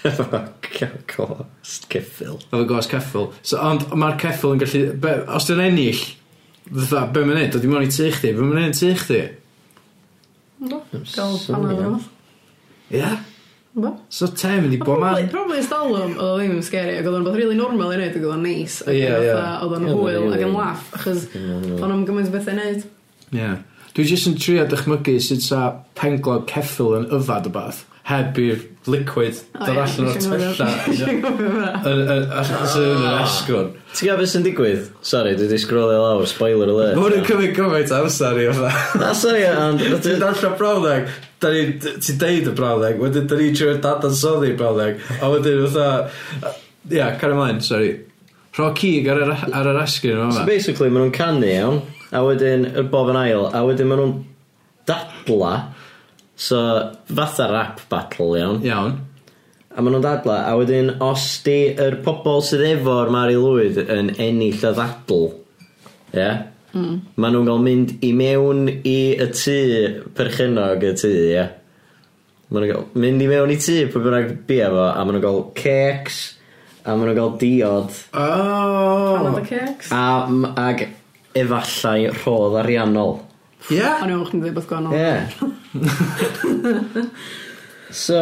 Efo 0.08 0.24
ghost 1.04 1.90
ceffil. 1.92 2.38
Efo 2.48 2.62
gos 2.64 2.86
ceffil. 2.88 3.26
So, 3.44 3.58
ond 3.60 3.84
mae'r 3.92 4.16
ceffil 4.22 4.54
yn 4.56 4.62
gallu... 4.62 4.80
Os 5.36 5.44
dyn 5.50 5.60
ennill, 5.60 6.00
Fatha, 6.70 7.06
be 7.10 7.24
mae'n 7.26 7.40
neud? 7.40 7.50
Dod 7.54 7.66
i 7.66 7.70
mewn 7.70 7.86
i 7.86 7.90
tu 7.90 8.06
chdi? 8.14 8.30
Be 8.36 8.46
mae'n 8.46 8.68
neud 8.68 8.78
tu 8.78 8.92
chdi? 9.00 9.20
Ynddo. 10.60 10.78
Gael 10.92 11.36
panad 11.48 11.80
yn 11.80 11.96
off. 11.96 12.06
Ia? 12.94 13.10
Ynddo. 13.74 13.90
So 14.12 14.28
te 14.34 14.52
mynd 14.60 14.76
i 14.76 14.80
bo 14.82 14.96
man. 15.00 15.26
Probably 15.32 15.64
Stalwm, 15.66 16.14
oedd 16.14 16.22
o 16.22 16.30
ddim 16.38 16.54
yn 16.58 16.64
scary, 16.66 16.94
ac 17.00 17.08
oedd 17.08 17.18
o'n 17.20 17.26
beth 17.26 17.38
really 17.40 17.58
normal 17.58 17.94
i 17.94 17.98
wneud, 17.98 18.14
ac 18.14 18.22
oedd 18.22 18.36
o'n 18.36 18.46
neis, 18.46 18.78
ac 18.84 18.94
oedd 19.64 19.76
o'n 19.78 19.88
hwyl, 19.90 20.30
ac 20.34 20.46
yn 20.46 20.54
laff, 20.54 20.88
achos 20.98 21.26
o'n 21.34 21.90
o'n 21.90 22.06
gymaint 22.08 22.30
o 22.30 22.34
bethau 22.36 22.54
i 22.54 22.60
wneud. 22.60 22.86
Ie. 23.34 23.50
Dwi 23.94 24.06
jyst 24.06 24.28
yn 24.30 24.36
trio 24.38 24.66
dychmygu 24.70 25.16
sut 25.22 25.44
'sa 25.44 25.62
penglog 25.98 26.46
ceffil 26.50 26.96
yn 26.98 27.08
yfad 27.10 27.48
yfed 27.48 27.54
bath 27.56 27.86
heb 28.10 28.38
i'r 28.42 28.62
liquid 28.90 29.38
dod 29.54 29.78
allan 29.78 30.08
o'r 30.10 30.16
tylla... 30.18 30.68
...yn 31.90 32.00
yn 32.00 32.32
achos 32.40 32.76
yn 32.80 33.04
yr 33.04 33.18
esgwn. 33.20 33.68
Ti'n 33.92 34.08
gwbod 34.08 34.22
beth 34.22 34.32
sy'n 34.32 34.46
digwydd? 34.46 34.88
Sorry, 35.06 35.36
dwi 35.38 35.48
'di 35.50 35.60
scrollio 35.62 36.00
lawr, 36.02 36.26
spoiler 36.30 36.72
alert. 36.72 36.96
Ma' 36.98 37.06
hwn 37.06 37.18
yn 37.20 37.26
cymryd 37.28 37.54
gymaint 37.58 37.94
o 37.94 38.00
amser 38.00 38.40
i 38.40 38.48
fatha... 38.50 39.02
Na 39.02 39.12
sori 39.16 39.44
ond... 39.50 39.84
Ti'n 40.06 40.22
darllen 40.22 40.58
brawddeg, 40.58 41.14
dan 41.44 41.56
ni... 41.56 41.94
ti'n 42.06 42.20
deud 42.24 42.50
y 42.50 42.56
brawddeg, 42.62 43.00
wedyn 43.04 43.30
da 43.30 43.38
ni'n 43.38 43.56
trio 43.60 43.76
dadansoddi 43.86 44.54
brawddeg, 44.58 45.06
a 45.20 45.32
wedyn 45.34 45.66
fatha... 45.68 46.54
Ia, 46.90 47.12
car 47.20 47.36
ymlaen, 47.36 47.60
sorry 47.62 47.92
Rho 48.56 48.72
cig 48.74 49.06
ar 49.06 49.20
yr, 49.22 49.30
ar 49.54 49.68
yr 49.70 49.78
esgyn 49.84 50.16
yma. 50.16 50.34
So 50.34 50.42
basically, 50.48 50.90
maen 50.90 51.06
nhw'n 51.06 51.14
canu, 51.14 51.46
iawn. 51.46 51.76
A 52.10 52.24
wedyn 52.26 52.66
y 52.74 52.86
bob 52.90 53.12
yn 53.12 53.20
ail. 53.20 53.46
A 53.54 53.62
wedyn 53.66 53.90
maen 53.90 54.02
nhw'n 54.02 54.16
dadla. 54.88 55.52
So 56.40 56.58
fatha 57.06 57.50
rap 57.52 57.84
battle 57.92 58.34
iawn. 58.38 58.62
Iawn. 58.66 58.96
A 59.70 59.82
maen 59.82 59.94
nhw'n 59.94 60.06
dadla. 60.06 60.40
A 60.50 60.56
wedyn 60.58 60.96
os 61.04 61.26
di 61.46 61.58
yr 61.74 62.00
pobol 62.04 62.42
sydd 62.46 62.66
efo'r 62.72 63.12
Mari 63.14 63.38
Lwyd 63.38 63.78
yn 63.86 64.14
ennill 64.16 64.58
y 64.58 64.74
ddadl. 64.74 65.28
Ie. 66.10 66.18
Yeah? 66.18 66.42
Mm. 66.74 67.00
Maen 67.18 67.34
nhw'n 67.34 67.48
cael 67.48 67.64
mynd 67.64 67.94
i 68.06 68.10
mewn 68.14 68.68
i 68.70 68.98
y 69.18 69.30
tŷ 69.34 69.56
perchenog 70.18 70.84
y 70.86 70.92
tŷ, 70.98 71.10
ie. 71.14 71.32
Yeah? 71.34 71.56
Maen 72.50 72.64
nhw'n 72.64 72.72
cael 72.74 73.02
mynd 73.04 73.24
i 73.24 73.30
mewn 73.30 73.54
i 73.54 73.58
tŷ 73.62 73.78
pwy 73.90 74.04
bynnag 74.04 74.30
bia 74.46 74.70
fo, 74.74 74.86
a 74.90 75.02
maen 75.02 75.18
nhw'n 75.18 75.24
cael 75.26 75.42
cakes, 75.58 76.20
a 76.84 76.94
maen 76.94 77.10
nhw'n 77.10 77.18
cael 77.18 77.36
diod. 77.42 78.00
Oh! 78.14 79.14
Pan 79.14 79.30
oedd 79.30 79.42
y 79.42 79.46
cakes? 79.50 79.90
A, 79.94 80.04
ag 80.66 80.88
efallai 81.34 82.10
rhodd 82.14 82.58
ariannol. 82.64 83.18
Ie? 83.68 83.78
Yeah? 83.78 84.00
O'n 84.02 84.10
i'n 84.10 84.16
meddwl 84.16 84.28
chdi'n 84.30 84.42
dweud 84.44 84.56
beth 84.58 84.68
gwahanol. 84.70 84.92
Ie. 84.96 85.16
so... 88.02 88.20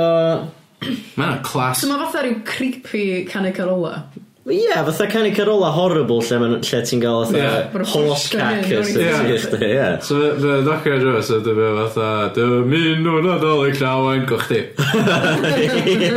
Mae'n 1.18 1.33
a 1.33 1.42
clas. 1.42 1.83
So 1.83 1.90
mae 1.90 2.01
fatha 2.05 2.23
rhyw 2.23 2.40
creepy 2.47 3.05
canu 3.31 3.51
carola. 3.55 3.92
Ie, 4.49 4.62
yeah, 4.64 4.85
fatha 4.87 5.07
canu 5.11 5.31
carola 5.37 5.71
horrible 5.75 6.23
lle, 6.25 6.38
man, 6.40 6.55
lle 6.64 6.81
ti'n 6.88 7.03
gael 7.03 7.25
fatha 7.29 7.40
yeah. 7.42 7.88
horse 7.92 8.29
cackers. 8.33 8.92
Ie. 8.94 9.88
So 10.07 10.21
fe 10.38 10.55
doctor 10.68 11.01
drwy, 11.03 11.23
so 11.27 11.40
dy 11.44 11.57
fe 11.59 11.71
fatha, 11.81 12.11
dy 12.37 12.47
mynd 12.71 13.03
nhw'n 13.07 13.31
adolyg 13.35 13.81
llawen 13.81 14.25
go 14.31 14.38
chdi. 14.44 14.62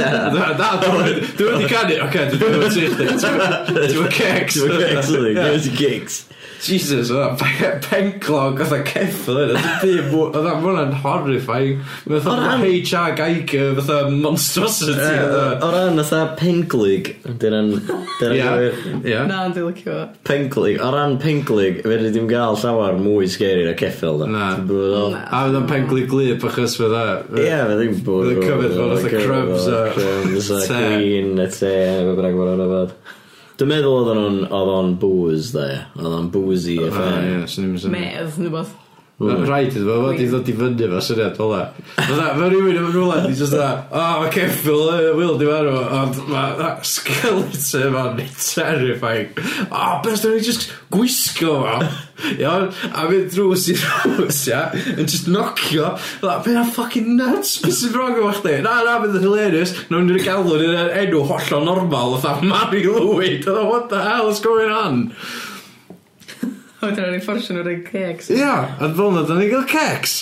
Na, 0.01 0.45
na, 0.60 0.69
dwi 0.82 1.49
wedi 1.49 1.71
canu, 1.71 1.97
oce, 2.06 2.27
dwi 2.36 2.54
wedi 2.56 2.69
canu 2.69 2.69
chdi. 2.75 3.10
Dwi'n 3.95 4.13
cecs. 4.19 4.62
Dwi'n 4.62 4.86
cecs, 4.86 5.12
dwi'n 5.17 5.65
cecs. 5.82 6.21
Jesus, 6.62 7.10
oedd 7.10 7.41
penclog, 7.88 8.60
oedd 8.62 8.86
ceffyl, 8.86 9.56
oedd 9.56 10.36
ma 10.45 10.54
hwnna'n 10.62 10.93
horrifying. 11.02 11.80
Oedd 12.10 12.28
o'n 12.30 12.43
HR 12.62 13.15
Geiger, 13.17 13.80
oedd 13.82 13.89
o'n 13.95 14.19
monstrosity. 14.21 15.15
O 15.65 15.71
ran, 15.74 15.97
oedd 16.02 16.36
penclig. 16.39 17.13
Dyna'n... 17.41 17.74
Ia. 18.21 19.24
Na, 19.26 19.47
dwi'n 19.50 19.71
licio 19.71 19.95
fo. 19.95 20.04
Penclig, 20.28 20.78
o 20.84 20.91
ran 20.93 21.17
penclig, 21.21 21.82
fe 21.86 21.97
ddim 22.04 22.30
gael 22.30 22.60
llawer 22.62 23.00
mwy 23.02 23.30
scary 23.32 23.65
na 23.65 23.74
ceffyl. 23.80 24.21
Na. 24.30 24.52
A 24.60 25.43
oedd 25.47 25.58
o'n 25.63 25.69
penclig 25.69 26.10
glyb, 26.12 26.45
achos 26.52 26.78
fe 26.78 26.91
dda. 26.91 27.06
Ie, 27.41 27.47
fe 27.71 27.80
ddim 27.80 27.97
bwyd. 28.06 28.36
Oedd 28.36 28.38
o'n 28.38 28.45
cyfyd 28.52 28.78
fel 28.78 28.95
oedd 28.97 29.10
y 29.10 29.15
crubs 29.17 29.71
a... 29.71 29.82
Crubs 29.97 30.54
a 30.54 30.62
green, 30.71 31.34
a 31.41 31.50
te, 31.50 31.74
fe 31.74 32.15
bynnag 32.19 32.38
mor 32.38 32.54
o'n 32.54 32.95
Dwi'n 33.62 33.69
meddwl 33.69 33.93
oedden 33.93 34.17
nhw'n... 34.17 34.38
oedd 34.58 34.69
o'n 34.74 34.88
booze 34.97 35.52
there, 35.54 35.84
Oedd 36.00 36.15
o'n 36.17 36.30
boozy 36.34 36.80
affair. 36.82 37.43
Mae 37.93 38.08
as 38.17 38.39
the 38.39 38.47
rywbeth. 38.47 38.71
Ma' 39.21 39.36
rhaid 39.45 39.76
iddo 39.78 39.86
fo 39.86 40.08
fod 40.08 40.17
i 40.17 40.26
ddod 40.26 40.47
i 40.50 40.54
fyny 40.58 40.88
fo 40.89 41.00
syniad 41.06 41.36
fel 41.38 41.52
'na. 41.54 41.65
Fatha 41.97 42.30
ma' 42.39 42.47
rywun 42.50 42.78
yn 42.80 42.88
rhywle, 42.89 43.17
'di 43.28 43.36
just 43.38 43.54
da, 43.54 43.67
"O 43.93 44.06
mae 44.24 44.32
ceffil, 44.34 44.80
yn 44.95 45.10
y 45.12 45.12
wil 45.19 45.36
'di 45.38 45.45
marw. 45.45 45.76
Ond 46.00 46.17
mae 46.32 46.71
skeleton 46.89 47.84
yma'n 47.91 48.21
terrifying. 48.39 49.30
O 49.69 50.00
be 50.02 50.15
os 50.15 50.24
nawn 50.26 50.34
ni 50.39 50.41
jyst 50.47 50.65
gwisgo 50.95 51.54
fo? 51.62 51.91
Iawn? 52.32 52.71
A 52.97 53.06
mynd 53.12 53.30
drws 53.36 53.67
i 53.69 53.78
drws 53.78 54.41
ia? 54.50 54.63
Yn 54.95 55.06
just 55.06 55.30
nocio. 55.30 55.93
Fatha 56.24 56.41
be' 56.47 56.65
fucking 56.74 57.13
nuts, 57.19 57.60
beth 57.62 57.78
sy'n 57.78 57.93
wrong 57.93 58.17
efo 58.17 58.34
chdi? 58.39 58.58
Na 58.65 58.80
na 58.88 58.97
fydd 59.06 59.19
yn 59.21 59.28
hilarious. 59.28 59.76
Nawn 59.93 60.10
ni'n 60.10 60.26
galw 60.26 60.50
ni'n 60.58 60.74
yn 60.82 60.91
enw 61.06 61.21
hollol 61.30 61.69
normal 61.69 62.17
fatha 62.26 62.41
Mary 62.41 62.82
Lwyd 62.89 63.45
fatha 63.45 63.69
what 63.69 63.89
the 63.93 64.02
hell 64.02 64.34
is 64.34 64.41
going 64.41 64.74
on? 64.74 65.12
A 66.82 66.88
wedyn 66.89 67.06
o'n 67.12 67.22
fforsio 67.22 67.54
nhw'n 67.56 67.65
rhaid 67.67 67.84
cecs. 67.91 68.30
Ia, 68.34 68.54
a 68.82 68.88
fel 68.89 69.12
yna, 69.12 69.22
da'n 69.30 69.41
i'n 69.46 69.52
gael 69.52 69.65
cecs. 69.70 70.13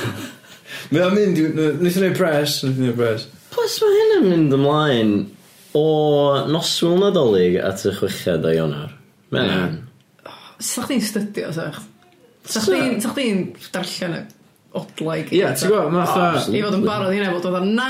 Mae 0.92 1.04
o'n 1.06 1.14
mynd, 1.16 1.38
i- 1.40 1.46
n- 1.50 1.76
wnaethon 1.80 2.04
ni 2.08 2.10
pres, 2.18 2.56
wnaethon 2.64 2.88
ni 2.88 2.94
pres. 2.98 3.28
Plus 3.54 3.76
mae 3.82 3.94
hyn 3.96 4.12
yn 4.20 4.26
mynd 4.30 4.56
ymlaen 4.58 5.12
o 5.78 5.84
noswyl 6.50 6.98
nadolig 7.00 7.56
at 7.62 7.84
y 7.88 7.92
chweched 7.96 8.44
o 8.46 8.52
Ionar. 8.54 8.90
Ie. 8.92 9.36
Men. 9.36 9.78
Sa 10.60 10.84
chdi'n 10.86 11.00
studio, 11.06 11.50
sa 11.54 11.70
chdi? 11.72 11.86
Sa 12.50 12.62
chdi'n 12.64 13.00
sa 13.04 13.12
chdi'n 13.14 13.40
darllen 13.74 14.16
y 14.18 14.22
odlaig? 14.80 15.28
gyd? 15.30 15.36
Ia, 15.40 15.52
ti'n 15.56 15.70
gwybod, 15.70 15.94
mae 15.94 16.08
fatha... 16.10 16.42
I 16.52 16.62
fod 16.66 16.76
yn 16.80 16.84
barod 16.86 17.14
i 17.14 17.18
hynna 17.18 17.30
fod 17.36 17.48
oedd 17.50 17.70
na, 17.78 17.88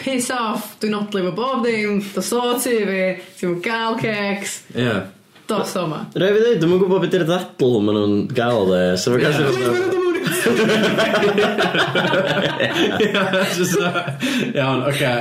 piss 0.00 0.28
off, 0.34 0.72
dwi'n 0.82 0.96
odlu 0.98 1.22
fo 1.28 1.34
bob 1.38 1.62
dim, 1.68 2.00
dy 2.16 2.24
so 2.24 2.42
ti 2.62 2.74
fi, 2.88 3.00
ti'n 3.40 3.60
gael 3.64 3.96
cecs, 4.02 4.58
Ia 4.76 4.96
dos 5.48 5.76
o 5.80 5.86
ma. 5.88 6.00
Rai 6.20 6.32
fi 6.34 6.40
ddweud, 6.42 6.58
dwi'n 6.62 6.70
mwyn 6.72 6.82
gwybod 6.82 7.04
beth 7.04 7.16
yw'r 7.16 7.28
ddadl 7.28 7.78
maen 7.84 7.96
nhw'n 7.98 8.16
gael 8.36 8.66
dde. 8.68 8.82
So 9.00 9.14
fe 9.14 9.18
gallu... 9.24 9.46
Iawn, 14.54 14.82
oce. 14.88 15.12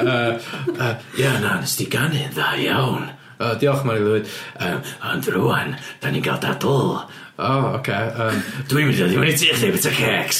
Ia, 1.21 1.31
na, 1.43 1.59
nes 1.61 1.77
ti 1.79 1.87
ganu 1.91 2.27
dda 2.33 2.49
iawn. 2.65 3.07
Uh, 3.37 3.53
diolch, 3.61 3.83
Mari 3.85 4.01
Lwyd. 4.01 4.29
Um, 4.65 4.79
ond 5.11 5.27
rwan, 5.35 5.75
da 6.01 6.11
ni'n 6.11 6.25
gael 6.25 6.41
dadl. 6.41 6.93
O, 6.97 7.01
oh, 7.37 7.65
oce. 7.77 7.79
Okay. 7.79 8.05
Um, 8.17 8.43
Dwi'n 8.67 8.89
mynd 8.89 8.97
i 8.97 9.01
ddod 9.01 9.13
i 9.13 9.19
wneud 9.21 9.39
ti 9.39 9.51
chdi 9.53 9.73
beth 9.75 9.89
cecs. 10.01 10.39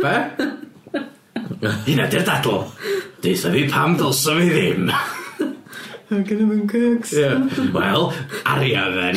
Be? 0.00 0.16
Hynna 1.86 2.08
di'r 2.10 2.24
dadl. 2.26 2.64
Deitha 3.22 3.52
fi 3.54 3.66
pam 3.70 3.98
dylsa 4.00 4.38
fi 4.40 4.48
ddim. 4.50 4.88
Mae 6.12 6.24
gen 6.28 6.42
i 6.42 6.44
ddim 6.44 6.66
cyrgs. 6.68 7.12
Ie. 7.16 7.28
Wel, 7.72 8.02
arian 8.52 8.92
then. 8.98 9.16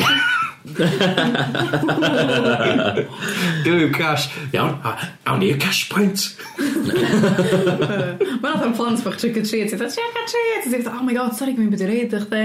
Gynnu 3.66 3.82
fi'm 3.82 3.92
cash. 3.92 4.30
Iawn, 4.54 4.78
a 4.80 4.94
awn 5.28 5.42
ni 5.42 5.50
y 5.52 5.58
cash 5.60 5.82
point. 5.92 6.24
Mae'n 6.56 8.48
oedd 8.54 8.64
yn 8.64 8.74
plant 8.78 9.04
bach 9.04 9.18
trick 9.20 9.36
or 9.36 9.44
treat. 9.44 9.68
Ti'n 9.68 9.82
dweud, 9.82 9.92
trick 9.92 10.16
or 10.22 10.26
treat. 10.32 10.64
Ti'n 10.64 10.72
dweud, 10.72 10.88
oh 10.94 11.04
my 11.04 11.14
god, 11.18 11.36
sorry, 11.36 11.52
gwyn 11.58 11.68
byd 11.74 11.84
i'r 11.84 11.92
reid 11.92 12.16
i 12.16 12.22
chdi. 12.24 12.44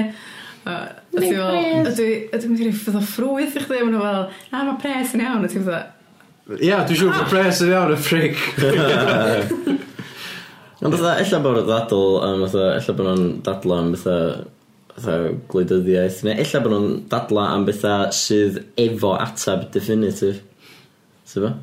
Ydw 0.68 1.24
i'n 1.24 1.40
fel, 1.40 2.04
ydw 2.36 2.52
i'n 2.52 2.76
ffydd 2.82 3.00
o 3.00 3.06
ffrwyth 3.14 3.56
i 3.56 3.64
chdi. 3.64 3.80
Mae'n 3.88 4.04
fel, 4.04 4.22
na, 4.52 4.66
mae 4.68 4.78
pres 4.84 5.16
yn 5.16 5.24
iawn. 5.30 5.48
Ti'n 5.48 5.64
dweud, 5.70 5.98
Ia, 6.60 6.82
dwi'n 6.84 7.00
siŵr 7.00 7.14
bod 7.14 7.24
ah. 7.24 7.32
pres 7.32 7.62
yn 7.64 7.72
iawn 7.72 7.94
y 7.94 7.98
ffrig 8.02 8.36
Ond 10.82 10.98
fatha 10.98 11.18
ella 11.22 11.40
bod 11.44 11.60
nhw'n 11.60 11.68
ddadl 11.68 12.06
am 12.26 12.44
fatha... 12.48 12.66
Ella 12.80 12.96
bod 12.98 13.08
nhw'n 13.08 13.28
dadla 13.46 13.80
am 13.84 13.92
fatha 13.94 14.18
fatha 14.92 15.34
gwleidyddiaeth 15.52 16.24
neu 16.28 16.40
ella 16.42 16.62
bod 16.64 16.74
nhw'n 16.74 16.96
dadla 17.12 17.44
am 17.56 17.68
bethau 17.68 18.08
sydd 18.16 18.58
efo 18.82 19.12
ateb 19.22 19.68
definitive. 19.76 20.40
Tibod? 21.32 21.62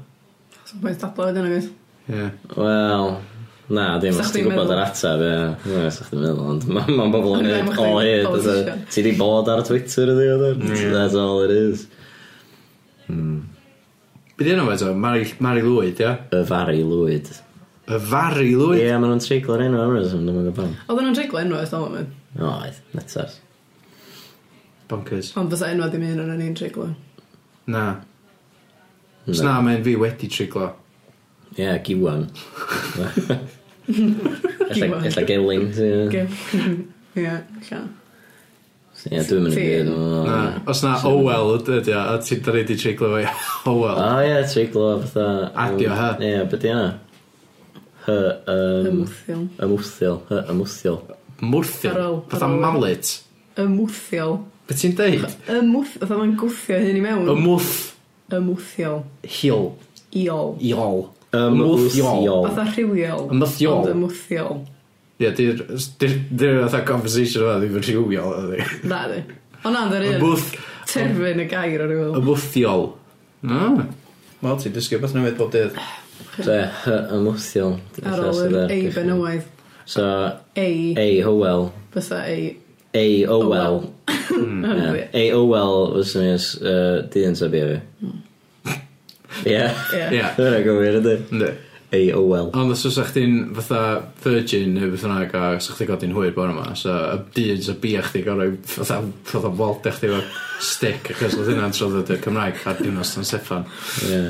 Sa'n 0.69 0.85
pwynt 0.85 1.03
dadlau 1.03 1.29
wedyn 1.29 1.49
o 1.49 1.57
oes? 1.57 1.67
Ie. 2.09 2.29
Wel, 2.55 3.11
na, 3.75 3.89
dim 4.01 4.23
os 4.23 4.31
ti'n 4.33 4.47
gwybod 4.47 4.73
yr 4.77 4.85
ateb, 4.85 5.25
ie. 5.27 5.35
Ie, 5.67 5.83
os 5.91 6.01
ti'n 6.05 6.23
meddwl, 6.23 6.47
ond 6.55 6.69
mae'n 6.73 7.13
bobl 7.13 7.37
yn 7.41 7.51
gwneud 7.51 7.83
all 7.85 8.01
hyd. 8.07 8.73
Ti 8.95 9.05
di 9.05 9.17
bod 9.19 9.51
ar 9.53 9.65
Twitter 9.67 10.15
ydi 10.15 10.31
o 10.33 10.39
e? 10.53 10.55
That's 10.95 11.19
all 11.19 11.43
it 11.45 11.53
is. 11.57 11.89
Hmm. 13.09 13.43
Bydd 14.39 14.55
enw 14.55 14.71
eto, 14.71 14.95
Mari 14.95 15.67
Lwyd, 15.67 16.01
ia? 16.07 16.15
Y 16.31 16.43
Fari 16.47 16.81
Lwyd. 16.87 17.35
Y 17.89 17.99
Fari 18.05 18.51
Lwyd? 18.53 18.77
Ie, 18.77 18.85
yeah, 18.85 18.99
maen 19.01 19.15
nhw'n 19.15 19.23
treiglo'r 19.25 19.63
enw 19.65 19.79
Emerson, 19.81 20.27
dwi'n 20.27 20.37
meddwl 20.37 20.57
pam. 20.59 20.73
Oedden 20.89 21.07
nhw'n 21.07 21.15
treiglo 21.17 21.41
enw 21.41 21.57
eithaf 21.57 21.87
o'n 21.87 21.95
mynd? 21.95 22.17
O, 22.37 22.51
oedd, 22.51 22.81
netas. 22.93 23.39
Bonkers. 24.91 25.31
Ond 25.41 25.55
fysa 25.55 25.71
enw 25.73 25.89
ddim 25.89 26.05
un 26.11 26.21
o'n 26.27 26.35
ni'n 26.37 26.59
treiglo. 26.59 26.91
Na. 27.73 27.87
Os 29.29 29.41
na, 29.45 29.57
mae'n 29.65 29.81
fi 29.87 29.97
wedi 30.01 30.29
treiglo. 30.33 30.69
Ie, 31.55 31.63
yeah, 31.63 31.81
giwan. 31.87 32.29
Ella 33.89 35.25
gelin. 35.33 35.71
Ie, 35.73 36.29
lla. 37.17 37.81
Ie, 39.09 39.21
dwi'n 39.23 39.45
mynd 39.45 39.55
i 39.55 39.63
gyd. 39.63 39.91
Os 40.69 40.81
na 40.83 40.97
Owel 41.07 41.53
ydy 41.55 41.93
o, 41.95 42.01
a 42.03 42.17
ti'n 42.21 42.41
dod 42.43 42.57
i 42.59 42.65
treiglo 42.75 43.13
fe 43.15 43.29
Owel. 43.71 43.95
O 43.95 44.15
ie, 44.27 44.41
treiglo 44.51 44.89
fatha... 45.05 45.29
Adio, 45.65 45.93
ha? 45.95 46.09
Ie, 46.19 46.41
beth 46.51 46.67
i 46.67 46.73
yna? 46.75 46.89
Hy, 48.09 48.19
yym... 48.49 48.87
Ymwthiol. 48.93 49.43
Ymwthiol. 49.65 50.21
Hy, 50.31 50.39
ymwthiol. 50.55 51.01
Mwthiol? 51.45 52.23
Fatha 52.33 52.49
mallet? 52.49 53.11
Ymwthiol. 53.61 54.39
Be 54.69 54.77
ti'n 54.77 54.97
deud? 54.97 55.27
Ymwth... 55.53 55.99
Fatha 56.01 56.17
mae'n 56.17 56.35
gwthio 56.41 56.79
hyn 56.81 56.99
i 56.99 57.05
mewn. 57.05 57.29
Ymwth... 57.35 57.77
Ymwthiol. 58.33 59.03
Hiol. 59.25 59.71
Iol. 60.17 60.57
Iol. 60.71 61.05
Ymwthiol. 61.37 62.49
Fatha 62.49 62.67
rhywiol. 62.73 63.29
Ymwthiol. 63.37 63.85
Ond 63.85 63.93
ymwthiol. 63.95 64.65
Ie, 65.21 65.31
di'r... 65.37 65.63
Di'r 66.01 66.63
fatha 66.65 66.83
conversation 66.89 67.45
yma 67.45 67.59
ddim 67.61 67.79
yn 67.81 67.87
rhywiol. 67.91 68.35
ydi. 68.47 68.67
Na, 68.89 69.05
di. 69.13 69.23
O 69.65 69.73
na, 69.75 69.87
dy'r 69.93 70.09
un 70.17 70.45
terfyn 70.89 71.45
y 71.45 71.49
gair 71.53 71.85
o'r 71.85 71.93
rhywiol. 71.93 72.21
Ymwthiol. 72.23 72.85
Ah. 73.49 73.81
Wel, 74.43 74.61
ti'n 74.65 74.77
dysgu 74.77 75.01
beth 75.03 75.17
newydd 75.17 75.41
bob 75.41 75.53
dydd. 75.53 75.77
Be? 76.39 76.61
Hy 76.85 76.97
Amwthiol. 77.19 77.77
Ar 78.07 78.25
ôl 78.29 78.41
yr 78.47 78.73
ei 78.75 78.89
benywaidd. 78.95 79.47
So... 79.89 80.07
Ei. 80.59 80.95
Ei 80.99 81.21
Hywel. 81.25 81.71
Fysa 81.95 82.25
ei... 82.29 82.51
Ei 82.97 83.27
Owel. 83.29 83.83
Ei 85.13 85.33
Owel 85.33 85.95
fysa 85.99 86.25
ni 86.25 86.35
as 86.35 86.51
uh, 86.61 87.05
dyn 87.13 87.37
sa 87.37 87.49
fi 87.53 87.63
fi. 87.69 87.79
Ie. 89.47 89.65
Ie. 90.09 90.23
Dyna 90.37 90.61
gywir 90.65 91.01
ydy. 91.03 91.17
Ynddi. 91.29 91.51
Ei 91.93 92.11
Owel. 92.13 92.51
Ond 92.57 92.73
os 92.75 92.85
oes 92.89 92.99
chdi'n 93.11 93.55
fatha 93.57 93.81
virgin 94.25 94.75
neu 94.77 94.91
beth 94.93 95.07
yna 95.09 95.23
a 95.25 95.45
os 95.57 95.71
chdi 95.73 95.87
godi'n 95.89 96.13
hwyr 96.17 96.35
bore 96.37 96.53
yma, 96.53 96.75
so 96.77 96.93
y 96.93 97.23
dyn 97.37 97.63
sa 97.65 97.77
bia 97.81 98.03
chdi 98.05 98.25
gorau 98.27 98.59
fatha, 98.69 98.99
fatha 99.31 99.53
wald 99.57 99.89
chdi 99.89 100.11
efo 100.11 100.21
stick 100.61 101.13
achos 101.15 101.39
oedd 101.39 101.49
hynna'n 101.55 101.73
trodd 101.77 102.13
y 102.13 102.19
Cymraeg 102.25 102.61
a 102.69 102.77
diwnos 102.77 103.15
Stan 103.15 103.29
Steffan. 103.29 103.65
Ie. 104.05 104.21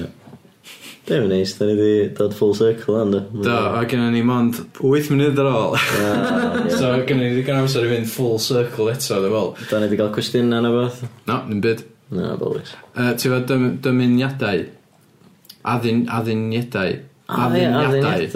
Dim 1.08 1.24
yn 1.24 1.30
neis, 1.32 1.54
da 1.56 1.64
ni 1.64 1.72
wedi 1.78 2.08
dod 2.16 2.34
full 2.36 2.52
circle 2.56 2.98
ond. 3.00 3.14
Do, 3.44 3.52
a 3.78 3.84
gen 3.88 4.02
ni 4.12 4.20
mond 4.26 4.58
8 4.76 5.08
munud 5.14 5.38
ar 5.40 5.46
ôl. 5.48 5.76
Ah, 6.04 6.58
so 6.78 6.90
gen 7.08 7.22
ni 7.22 7.30
wedi 7.30 7.44
gan 7.46 7.62
amser 7.62 7.86
i 7.86 7.92
fynd 7.94 8.10
full 8.12 8.36
circle 8.44 8.90
eto, 8.92 9.22
dwi'n 9.24 9.32
fel. 9.32 9.54
Da 9.70 9.80
ni 9.80 9.88
wedi 9.88 10.00
cael 10.02 10.12
cwestiynau 10.12 10.60
na 10.66 10.72
beth? 10.74 11.00
No, 11.30 11.38
dim 11.48 11.62
byd. 11.64 11.86
Na, 12.12 12.34
bolis. 12.40 12.74
Uh, 12.92 13.14
Ti'n 13.16 13.32
fawr 13.34 13.46
dym, 13.48 13.64
dymuniadau? 13.84 14.66
Addyn, 15.72 16.04
addiniadau? 16.18 17.00
Addiniadau. 17.28 18.28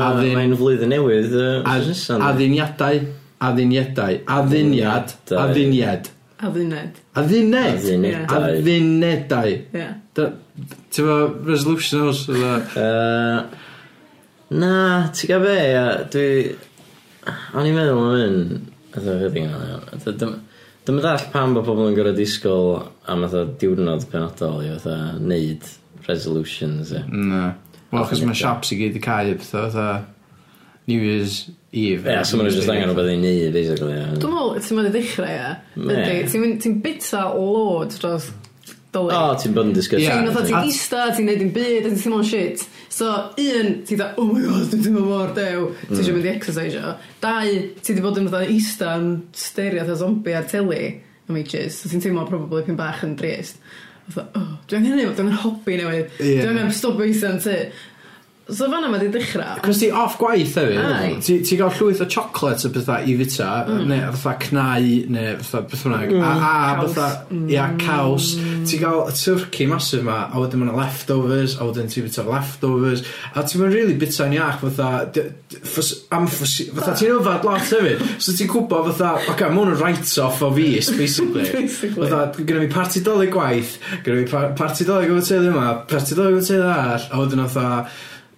Ah, 0.00 0.18
ie, 0.24 0.32
mae'n 0.36 0.56
flwyddyn 0.60 0.92
newydd. 0.92 1.36
Addiniadau. 1.68 2.98
Addiniadau. 3.44 4.18
Addiniad. 4.38 5.16
Addiniad. 5.44 6.13
A 6.44 6.52
funed. 6.52 7.00
A 7.14 7.22
funed? 7.28 7.54
A 7.54 7.76
funedau. 7.80 8.36
A 8.36 8.62
funedau. 8.66 9.52
Ie. 9.72 9.86
Ti'n 10.14 11.06
fawr 11.08 11.30
resolution 11.48 12.08
os? 12.10 12.26
Uh, 12.28 13.46
na, 14.52 14.74
ti'n 15.16 15.32
gael 15.32 15.44
be? 15.46 15.56
Dwi... 16.12 16.28
O'n 17.56 17.64
i'n 17.70 17.78
meddwl 17.78 18.02
am 18.02 18.18
hyn. 18.20 18.66
Dwi'n 18.92 19.06
meddwl 19.08 19.54
am 19.56 19.86
hyn. 20.04 20.42
Dwi'n 20.84 21.00
pam 21.32 21.56
bod 21.56 21.64
pobl 21.64 21.88
yn 21.88 21.96
gorau 21.96 22.16
disgwyl 22.16 22.74
am 23.08 23.24
fatha 23.24 23.46
diwrnod 23.62 24.04
penodol 24.12 24.60
i 24.60 24.72
fatha 24.74 25.14
neud 25.16 25.64
resolutions. 26.10 26.92
Ie. 26.92 27.06
Na. 27.08 27.46
Wel, 27.88 28.02
achos 28.02 28.20
mae 28.26 28.36
shops 28.36 28.74
i 28.74 28.82
gyd 28.82 29.00
i 29.00 29.02
cael 29.02 29.38
pethau 29.40 29.70
fatha 29.70 29.88
New 30.86 31.00
Year's 31.00 31.50
Eve. 31.72 32.06
Ie, 32.06 32.24
so 32.28 32.38
maen 32.38 32.50
nhw 32.50 32.54
jyst 32.58 32.70
angen 32.70 32.94
beth 32.94 33.10
i 33.10 33.16
neud, 33.18 33.52
basically. 33.54 33.94
ie. 33.96 34.08
Dwi'n 34.22 34.34
meddwl, 34.34 34.58
ti'n 34.62 34.78
mynd 34.78 34.88
i 34.90 34.94
ddechrau, 34.94 35.30
ie. 35.32 35.52
Ne. 35.80 35.94
Ydy, 35.96 36.16
ti'n 36.30 36.42
mynd- 36.44 36.58
Ti'n 36.62 36.80
bita 36.84 37.22
loads 37.34 37.98
dros 38.02 38.28
dolyg. 38.94 39.14
O, 39.16 39.34
ti'n 39.40 39.54
bod 39.56 39.70
yn 39.70 39.74
disgusting. 39.74 40.06
Ie. 40.06 40.18
Ti'n 40.20 40.36
fatha 40.36 40.46
ti'n 40.50 40.68
eista, 40.68 41.06
ti'n 41.16 41.28
neud 41.30 41.44
yn 41.46 41.52
byd, 41.56 41.78
a 41.80 41.88
ti'n 41.88 42.02
teimlo'n 42.02 42.28
shit. 42.28 42.66
So, 42.94 43.08
un, 43.42 43.72
ti'n 43.88 43.98
dda, 43.98 44.10
oh 44.22 44.28
my 44.28 44.44
god, 44.44 44.68
dwi'n 44.70 44.84
teimlo 44.86 45.06
mor 45.08 45.32
dew, 45.34 45.64
ti 45.88 45.96
eisiau 45.96 46.12
mm. 46.12 46.20
mynd 46.20 46.28
i 46.28 46.32
exercise 46.34 46.78
o. 46.78 46.92
Dau, 47.24 47.56
ti 47.82 47.96
di 47.96 48.04
bod 48.04 48.20
yn 48.20 48.28
fatha 48.30 48.52
eista 48.54 48.92
yn 49.00 49.08
sterio 49.34 49.82
atho 49.82 49.96
zombi 49.98 50.36
ar 50.36 50.46
teli 50.50 50.84
am 51.26 51.40
ages. 51.40 51.80
So, 51.80 51.90
ti'n 51.90 52.04
teimlo 52.04 52.28
probably 52.28 52.62
pyn 52.68 52.78
bach 52.78 53.02
yn 53.06 53.16
drist. 53.18 53.58
Fatha, 54.12 54.28
oh, 54.38 54.52
dwi'n 54.68 54.84
angen 54.84 55.00
neud, 55.00 55.16
dwi 55.16 55.26
angen 55.26 55.42
hobi 55.42 55.80
newydd. 55.80 56.14
dwi'n 56.20 56.52
angen 56.52 56.72
stop 56.76 57.02
eista 57.02 57.32
yn 57.34 57.42
tu. 57.42 57.58
So 58.44 58.66
fanna 58.68 58.90
mae 58.92 59.00
'di 59.00 59.08
dechrau... 59.08 59.60
Cos 59.64 59.78
ti 59.80 59.86
off 59.88 60.18
gwaith 60.20 60.58
hefyd... 60.60 61.22
Ti, 61.24 61.38
...Ti 61.48 61.56
gael 61.56 61.70
llwyth 61.78 62.02
o 62.04 62.06
chocolate 62.12 62.68
a 62.68 62.70
bethau 62.74 63.06
i 63.08 63.14
fita, 63.16 63.46
mm. 63.64 63.86
neu 63.88 64.10
fatha 64.12 64.34
cnau 64.42 64.88
neu 65.14 65.38
fatha 65.40 65.62
beth 65.70 65.84
bynnag. 65.86 66.12
Mm. 66.12 66.26
a, 66.28 66.50
a 66.52 66.74
fatha 66.82 67.06
ia, 67.48 67.64
mm. 67.70 67.78
caws. 67.80 68.34
Ti 68.68 68.80
gael 68.82 69.08
y 69.08 69.16
turkey 69.16 69.68
massive 69.70 70.04
ma 70.04 70.18
a 70.28 70.42
wedyn 70.42 70.60
mae'n 70.60 70.76
leftovers 70.76 71.56
a 71.56 71.70
wedyn 71.70 71.88
ti 71.88 72.04
bwyta 72.04 72.26
leftovers. 72.28 73.06
A 73.32 73.46
ti'n 73.48 73.64
mynd 73.64 73.78
really 73.78 73.96
bwyta'n 74.04 74.36
iach 74.36 74.60
fatha 74.60 74.92
ffos, 75.64 75.94
am 76.12 76.28
ffos, 76.28 76.58
fatha 76.76 76.98
ti'n 77.00 77.16
yfad 77.16 77.48
lot 77.48 77.64
hefyd. 77.64 78.04
So 78.20 78.36
ti'n 78.36 78.52
gwybod 78.52 78.92
fatha 78.92 79.14
ok, 79.24 79.48
mae 79.48 79.62
hwn 79.62 79.72
yn 79.72 79.80
write-off 79.80 80.44
o 80.44 80.52
fis 80.52 80.92
basically, 80.92 81.48
basically. 81.62 82.12
fatha 82.12 82.44
gyda 82.44 82.60
mi 82.60 82.68
parti 82.76 83.00
dolyg 83.08 83.32
gwaith 83.32 83.78
gyda 84.04 84.20
mi 84.20 84.52
parti 84.60 84.84
dolyg 84.84 85.16
o'r 85.16 85.28
teulu 85.32 85.54
yma 85.54 85.70
parti 85.88 86.18
dolyg 86.18 86.42
o'r 86.42 86.50
teulu 86.52 86.74
arall 86.74 87.08
a 87.08 87.22
wedyn 87.24 87.48
fatha 87.48 87.86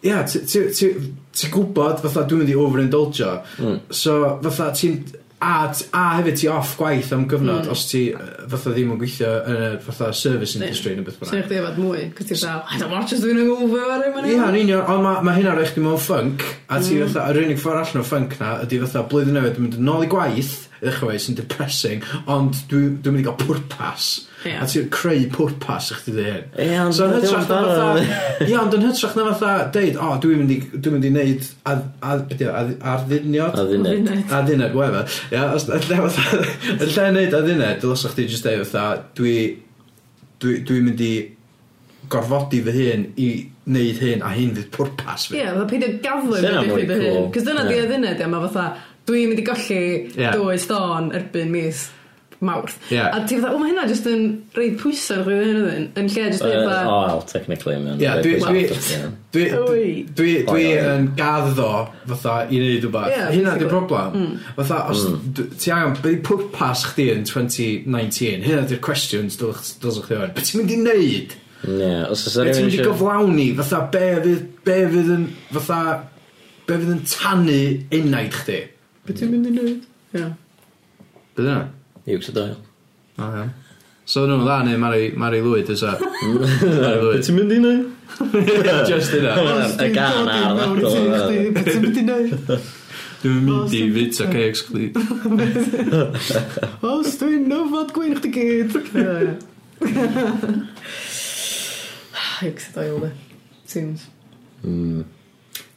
Ia, 0.04 0.24
ti 0.28 0.42
ti 0.48 0.66
ti 0.76 0.90
ti'n 1.36 1.52
gwybod 1.52 2.02
fatha 2.04 2.26
dwi'n 2.28 2.42
mynd 2.42 2.52
i 2.52 2.58
overindulgio, 2.66 3.38
hmm. 3.60 3.86
so 3.90 4.36
fatha 4.42 4.72
ti'n... 4.76 5.22
A 5.36 5.68
a 5.68 6.02
hefyd 6.16 6.38
ti 6.40 6.46
off 6.48 6.70
gwaith 6.80 7.10
am 7.12 7.26
gyfnod 7.28 7.66
hmm. 7.66 7.72
os 7.74 7.82
ti 7.90 8.06
yy 8.06 8.46
fatha 8.48 8.70
ddim 8.72 8.94
yn 8.94 9.00
gweithio 9.02 9.32
yn 9.44 9.58
y 9.66 9.66
fatha 9.84 10.08
service 10.16 10.56
industry 10.56 10.94
neu 10.96 11.04
beth 11.04 11.18
bynnag. 11.20 11.34
'Swn 11.34 11.42
i 11.42 11.66
chdi 11.66 11.82
mwy, 11.82 12.04
cos 12.16 12.30
ti'n 12.30 12.40
dal, 12.40 12.62
I 12.64 12.78
don't 12.80 12.94
watch 12.96 13.12
os 13.12 13.20
dwi'n 13.20 13.42
hungover 13.42 13.92
every 13.98 14.32
Ia, 14.32 14.46
yn 14.48 14.56
union, 14.62 14.86
ond 14.88 15.04
mae 15.04 15.20
ma' 15.28 15.34
hynna 15.36 15.52
rhoi 15.52 15.66
chdi 15.68 15.84
mewn 15.84 16.00
ffync, 16.00 16.46
a 16.72 16.80
ti 16.80 16.96
hmm. 16.96 17.12
fatha, 17.12 17.26
yr 17.34 17.42
unig 17.42 17.60
ffordd 17.60 17.82
allan 17.82 18.00
o 18.00 18.06
ffync 18.08 18.38
'na 18.40 18.54
ydy 18.64 18.80
fatha 18.86 19.04
blwyddyn 19.12 19.36
newydd 19.36 19.60
mynd 19.60 19.76
yn 19.76 19.92
ôl 19.92 20.06
i 20.06 20.10
gwaith, 20.16 20.54
i 20.80 20.86
ddechrau 20.86 21.12
efo 21.12 21.26
sy'n 21.26 21.38
depressing, 21.42 22.08
ond 22.32 22.64
dwi 22.72 22.86
dwi'n 22.96 23.18
mynd 23.18 23.26
i 23.26 23.28
gael 23.28 23.38
pwrpas. 23.44 24.08
Ia. 24.46 24.62
A 24.62 24.68
ti'n 24.70 24.88
creu 24.94 25.26
pwrpas 25.34 25.90
eich 25.94 26.02
di 26.06 26.14
hyn. 26.16 26.46
Ie, 26.62 26.78
ond 26.82 26.96
so, 26.96 27.08
hytrach 27.10 27.48
na 27.50 27.60
fatha... 27.66 28.04
Ia, 28.48 28.58
ond 28.62 28.76
yn 28.78 28.86
hytrach 28.86 29.16
na 29.18 29.26
fatha 29.32 29.68
deud, 29.74 29.98
o, 30.00 30.10
dwi'n 30.22 30.42
mynd 30.42 30.54
i, 30.54 30.58
dwi 30.72 30.94
mynd 30.94 31.08
i 31.08 31.12
neud 31.14 31.48
ardduniad. 31.66 32.74
Ardduniad. 32.94 33.60
Ardduniad, 33.60 34.76
whatever. 34.76 35.18
Ia, 35.34 35.48
yn 36.76 36.84
lle 36.92 37.08
neud 37.16 37.38
ardduniad, 37.40 37.80
dylsach 37.82 38.14
chdi 38.14 38.28
just 38.30 38.46
deud 38.46 38.66
fatha, 38.66 39.02
dwi... 39.18 39.36
Dwi'n 40.36 40.84
mynd 40.84 41.00
i 41.00 41.12
gorfodi 42.12 42.60
fy 42.62 42.74
hun 42.76 43.06
i 43.18 43.28
wneud 43.66 44.00
hyn 44.02 44.20
a 44.22 44.32
hyn 44.36 44.52
fydd 44.56 44.68
pwrpas 44.74 45.30
fi. 45.30 45.38
Ie, 45.38 45.46
yeah, 45.46 45.62
peidio 45.70 45.94
gaflu 46.04 46.38
fy 46.38 46.98
hun. 47.00 47.30
Cos 47.34 47.46
dyna 47.46 47.64
yeah. 47.66 47.88
di 47.88 47.96
a 47.96 48.12
ia, 48.12 48.28
mae 48.30 48.44
fatha, 48.46 48.66
dwi'n 49.08 49.30
mynd 49.30 49.42
i 49.42 49.46
golli 49.46 49.80
yeah. 50.18 50.34
dwy 50.36 50.58
stôn 50.60 51.12
erbyn 51.16 51.50
mis 51.54 51.86
mawrth. 52.40 52.76
Yeah. 52.90 53.16
A 53.16 53.26
ti 53.26 53.38
fatha, 53.40 53.54
o, 53.54 53.60
mae 53.60 53.70
hynna 53.70 53.86
jyst 53.88 54.06
yn 54.10 54.24
reid 54.56 54.76
pwysau 54.80 55.22
chwi 55.24 55.36
hyn 55.40 55.60
ydyn, 55.62 55.86
yn 55.96 56.10
lle 56.10 56.24
jyst 56.26 56.42
dweud 56.44 56.66
fatha... 56.66 56.82
O, 56.90 56.98
wel, 57.06 57.22
technically, 57.30 57.76
mae'n 57.80 58.02
yeah, 58.02 58.20
dwi, 58.24 58.34
dwi, 58.42 58.64
dwi, 59.32 59.46
dwi, 59.54 59.86
dwi, 60.18 60.34
dwi 60.48 60.66
yn 60.80 61.08
gaddo 61.18 61.70
fatha 62.10 62.36
i 62.50 62.60
wneud 62.60 62.84
rhywbeth. 62.84 63.14
Yeah, 63.14 63.32
hynna 63.32 63.56
di'r 63.60 63.72
broblem. 63.72 64.18
Mm. 64.20 64.36
Fatha, 64.58 64.82
os 64.92 65.06
mm. 65.08 65.56
ti 65.56 65.72
angen, 65.74 65.96
beth 66.02 66.12
i 66.12 66.20
pwrpas 66.28 66.84
chdi 66.92 67.08
yn 67.14 67.24
2019? 67.28 68.44
Hynna 68.46 68.68
di'r 68.68 68.82
cwestiwn 68.84 69.32
dylsach 69.32 70.08
chdi 70.08 70.20
o'n. 70.20 70.36
Beth 70.36 70.50
ti'n 70.50 70.62
mynd 70.62 70.74
i 70.76 70.80
wneud? 70.82 71.36
Yeah, 71.66 72.04
os 72.12 72.26
oes 72.28 72.36
rhywun 72.36 72.68
eisiau... 72.68 72.90
gyflawni, 72.90 73.48
fatha, 73.58 73.80
be 73.92 74.04
fydd, 74.20 74.44
be 74.66 74.80
fydd 74.92 75.12
yn, 75.16 75.28
fatha, 75.56 75.80
be 76.68 76.76
fydd 76.76 76.92
yn 76.98 77.04
tannu 77.10 77.60
enaid 77.96 78.36
chdi? 78.42 78.60
Beth 79.08 79.22
ti'n 79.22 79.32
mynd 79.32 79.48
i 79.48 79.54
wneud? 79.54 79.88
Yeah. 80.12 80.36
Beth 81.32 81.46
yna? 81.46 81.58
Iws 82.06 82.28
y 82.30 82.34
Doyle. 82.36 82.56
O 83.18 83.30
iawn. 83.30 83.54
So 84.06 84.22
nhw'n 84.22 84.44
dda 84.46 84.60
neu 84.62 84.78
Mari, 84.78 85.06
Mari 85.18 85.40
Lwyd 85.42 85.70
ysa? 85.74 85.96
Be 85.98 87.18
ti'n 87.18 87.34
mynd 87.34 87.54
i 87.56 87.60
neud? 87.62 87.86
Just 88.90 89.16
yna. 89.18 89.32
Y 89.82 89.88
gan 89.94 90.28
ar 90.30 90.60
ddadl. 90.78 91.48
Beth 91.56 91.72
ti'n 91.72 91.82
mynd 91.82 91.98
i 91.98 92.04
neud? 92.06 92.52
Dwi'n 93.24 93.40
mynd 93.48 93.74
i 93.74 93.80
fyd 93.96 94.20
o 94.22 94.28
cakes 94.30 94.62
chdi. 94.68 94.92
Os 96.86 97.18
dwi'n 97.18 97.48
nofod 97.50 97.90
gwein 97.96 98.14
chdi 98.20 98.30
gyd. 98.36 98.78
Iws 102.46 102.68
a 102.70 102.76
Doyle. 102.78 103.10
Seems. 103.66 104.06
Mm. 104.62 105.02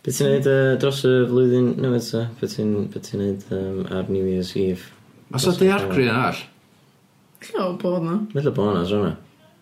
Be 0.06 0.14
ti'n 0.14 0.36
neud 0.36 0.52
uh, 0.54 0.78
dros 0.86 1.02
y 1.10 1.16
flwyddyn 1.34 1.74
newydd 1.82 2.06
ta? 2.14 2.28
Be 2.38 2.54
ti'n 2.54 2.78
neud 3.26 3.50
um, 3.58 3.82
ar 3.90 4.06
New 4.14 4.30
Year's 4.30 4.54
Eve? 4.54 4.99
Oes 5.30 5.46
'na 5.46 5.56
daeargryn 5.62 6.14
arall? 6.14 6.44
Dwi'n 7.46 7.64
o 7.64 7.72
bod 7.82 8.06
'na. 8.06 8.20
Ella 8.36 8.54
bod 8.56 8.74
'na, 8.74 8.86
'sa 8.86 9.02
hwnna. 9.02 9.18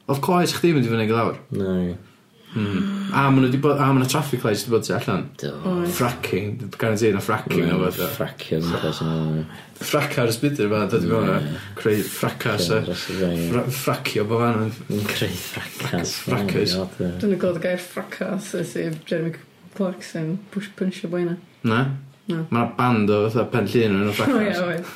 Oedd 0.07 0.21
coes 0.23 0.53
chdi 0.55 0.75
mynd 0.75 0.87
i 0.87 0.91
fyny 0.93 1.03
ac 1.03 1.11
i 1.11 1.17
lawr? 1.17 1.41
Nagoedd. 1.51 2.03
Hmm. 2.47 3.09
A 3.11 3.25
maen 3.27 3.43
nhw 3.43 3.49
'di 3.51 3.59
bod... 3.61 3.75
a 3.77 3.89
ma' 3.91 3.99
'na 3.99 4.07
traffic 4.09 4.45
lights 4.47 4.63
'di 4.63 4.71
bod 4.71 4.85
tu 4.87 4.93
allan. 4.95 5.25
Do. 5.41 5.51
Fracking. 5.97 6.53
Guaranteed 6.79 7.17
na 7.17 7.21
ffracking 7.21 7.65
neu 7.67 7.81
rywbeth. 7.81 8.13
Ffracio'n 8.15 8.63
gwmpas 8.63 9.01
yn 9.03 9.09
ôl. 9.11 9.41
Ffracio'r 9.81 10.31
spider 10.33 10.69
yma, 10.69 10.85
dod 10.89 11.03
i 11.03 11.11
mewn 11.11 11.33
a 11.33 11.37
creu 11.77 11.99
ffracas 12.07 12.69
a 12.73 12.79
ffracio 12.87 14.23
bo 14.29 14.39
fan. 14.41 14.71
Creu 15.11 15.35
ffracas. 15.35 16.15
Ffracas. 16.23 16.77
Dwi'n 16.97 17.35
gwybod 17.35 17.59
y 17.59 17.65
gair 17.67 17.83
ffracas 17.83 18.53
ys 18.61 18.73
i 18.79 18.87
Jeremy 19.03 19.35
Clarkson 19.75 20.37
push 20.55 20.71
punch 20.79 21.03
o 21.03 21.11
bwyna. 21.11 21.35
Na? 21.67 21.83
Na. 22.31 22.45
Mae 22.55 22.71
band 22.79 23.11
o 23.11 23.25
fatha 23.27 23.45
pen 23.51 23.67
llun 23.75 23.99
yn 23.99 24.09
y 24.13 24.15
ffracas. 24.15 24.63
O 24.63 24.71
ie, 24.71 24.79
oed. 24.79 24.95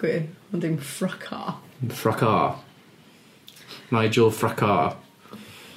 Gwi, 0.00 0.16
ond 0.52 0.64
dim 0.64 0.78
ffraca. 0.80 1.56
Ffrocar. 1.88 2.58
Nigel 3.90 4.30
Ffrocar. 4.30 4.96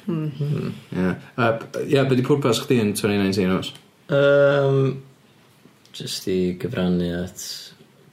Mm. 0.06 0.14
Mm, 0.14 0.32
Ie, 0.40 0.48
hmm. 0.48 0.72
yeah. 0.92 1.16
uh, 1.38 1.60
yeah, 1.88 2.04
be 2.08 2.18
di 2.20 2.26
pwrpas 2.28 2.60
chdi 2.66 2.80
yn 2.84 2.92
2019 2.92 3.54
os? 3.56 3.72
Um, 4.12 4.98
just 5.96 6.28
i 6.28 6.58
gyfrannu 6.60 7.08
at 7.22 7.46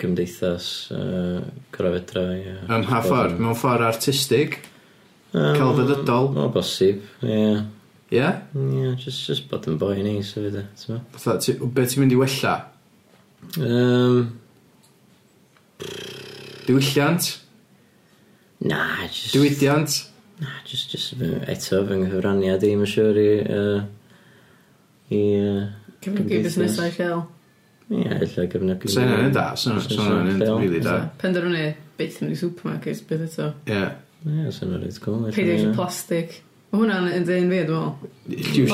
gymdeithas 0.00 0.68
uh, 0.94 1.42
gorafedra. 1.74 2.24
Yeah. 2.38 2.62
Ym 2.70 2.86
half 2.88 3.08
ffordd, 3.08 3.36
mewn 3.42 3.58
ffordd 3.58 3.86
artistig, 3.88 4.60
um, 5.34 5.52
celfyddydol. 5.58 6.30
O, 6.38 6.48
bosib, 6.54 7.02
ie. 7.26 7.34
Yeah. 7.34 7.60
Ie? 8.10 8.18
Yeah? 8.18 8.40
Yeah, 8.54 8.94
just, 8.98 9.26
just 9.26 9.50
bod 9.50 9.68
yn 9.70 9.76
boi 9.78 10.00
ni, 10.02 10.16
sef 10.26 10.48
ydy. 10.48 10.64
Beth 11.14 11.42
ti'n 11.46 12.02
mynd 12.02 12.14
i 12.14 12.18
wella? 12.18 12.54
Um, 13.58 14.39
Diwylliant. 16.66 17.30
Na, 18.60 19.06
just... 19.08 19.34
Diwydiant. 19.34 19.96
Na, 20.40 20.48
just, 20.64 20.90
just 20.92 21.14
eto 21.20 21.82
fy 21.88 21.98
nghyfraniad 22.02 22.64
i, 22.66 22.74
mae'n 22.76 22.90
siŵr 22.94 23.20
i... 23.20 23.28
Uh, 23.56 23.80
i 25.10 25.20
uh, 25.40 25.62
Cefnogi 26.04 26.42
busnesau 26.44 26.92
lleol. 26.96 27.24
Ie, 27.90 28.04
illa 28.06 28.44
gyfnogi. 28.52 28.92
Sa'n 28.92 29.08
yna'n 29.16 29.32
da, 29.34 29.48
sa'n 29.58 29.80
yna'n 29.80 30.30
hynny'n 30.30 30.60
rili 30.62 30.82
da. 30.84 31.00
Penderfynu 31.20 31.64
beth 31.98 32.20
mynd 32.22 32.36
i 32.36 32.38
supermarket, 32.38 33.02
beth 33.08 33.26
eto. 33.26 33.48
Ie. 33.68 33.82
Ie, 34.28 34.52
sa'n 34.54 34.68
hynny'n 34.68 34.84
reit 34.84 35.00
cool. 35.04 35.26
Peidio 35.34 35.56
eisiau 35.56 35.74
plastig. 35.76 36.36
Mae 36.70 36.84
hwnna'n 36.84 37.08
un 37.10 37.26
dyn 37.26 37.26
fi, 37.26 37.32
dwi'n 37.34 37.50
meddwl. 37.50 37.88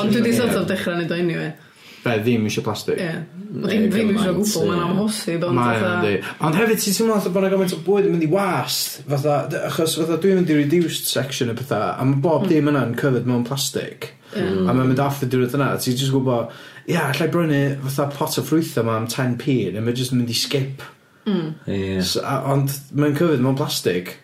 Ond 0.03 0.13
dwi 0.13 0.21
wedi 0.21 0.35
sort 0.37 0.59
of 0.59 0.67
dechrau 0.69 0.99
neud 0.99 1.11
o 1.11 1.17
anyway 1.17 1.49
be, 2.07 2.17
ddim 2.23 2.47
eisiau 2.49 2.65
plastig. 2.65 3.01
Ie. 3.03 3.13
Mm, 3.47 3.63
ddim 3.67 3.87
ddim 3.91 4.11
eisiau 4.15 4.37
gwbl, 4.39 4.67
mae'n 4.71 4.83
amhosib. 4.87 5.47
Mae 5.57 5.85
o'n 5.85 6.05
di. 6.05 6.13
Ond 6.47 6.59
hefyd, 6.59 6.83
ti'n 6.83 6.97
teimlo 6.97 7.17
fatha 7.19 7.33
bod 7.35 7.45
yna 7.45 7.53
gymaint 7.53 7.75
o 7.77 7.81
bwyd 7.85 8.09
yn 8.09 8.15
mynd 8.15 8.27
i 8.27 8.31
wast, 8.33 9.01
fatha, 9.07 9.39
achos 9.69 9.97
fatha 9.99 10.19
dwi'n 10.23 10.41
mynd 10.41 10.53
i 10.53 10.59
reduced 10.61 11.09
section 11.11 11.53
y 11.53 11.57
pethau, 11.57 11.93
a 11.93 12.07
mae 12.07 12.21
bob 12.23 12.45
hmm. 12.45 12.53
dim 12.53 12.71
yna'n 12.73 12.95
cyfyd 12.99 13.29
mewn 13.29 13.47
plastig. 13.47 14.11
Mm. 14.35 14.67
A 14.67 14.75
mae'n 14.75 14.91
mynd 14.91 15.01
off 15.01 15.23
y 15.23 15.29
diwrnod 15.31 15.55
yna, 15.55 15.71
ti'n 15.81 15.97
just 15.97 16.13
gwybod, 16.13 16.53
ia, 16.87 16.97
yeah, 16.97 17.09
allai 17.13 17.27
brynu 17.31 17.63
fatha 17.85 18.07
pot 18.15 18.37
o 18.39 18.43
ffrwythau 18.45 18.87
ma 18.87 18.97
am 18.99 19.09
10p, 19.11 19.57
neu 19.73 19.83
mae'n 19.83 19.97
just 19.97 20.15
mynd 20.15 20.31
i 20.31 20.37
skip. 20.37 20.83
Mm. 21.27 21.51
Yeah. 21.67 22.01
So, 22.07 22.23
ond 22.23 22.75
mae'n 22.95 23.15
cyfyd 23.17 23.43
mewn 23.43 23.59
plastig. 23.59 24.15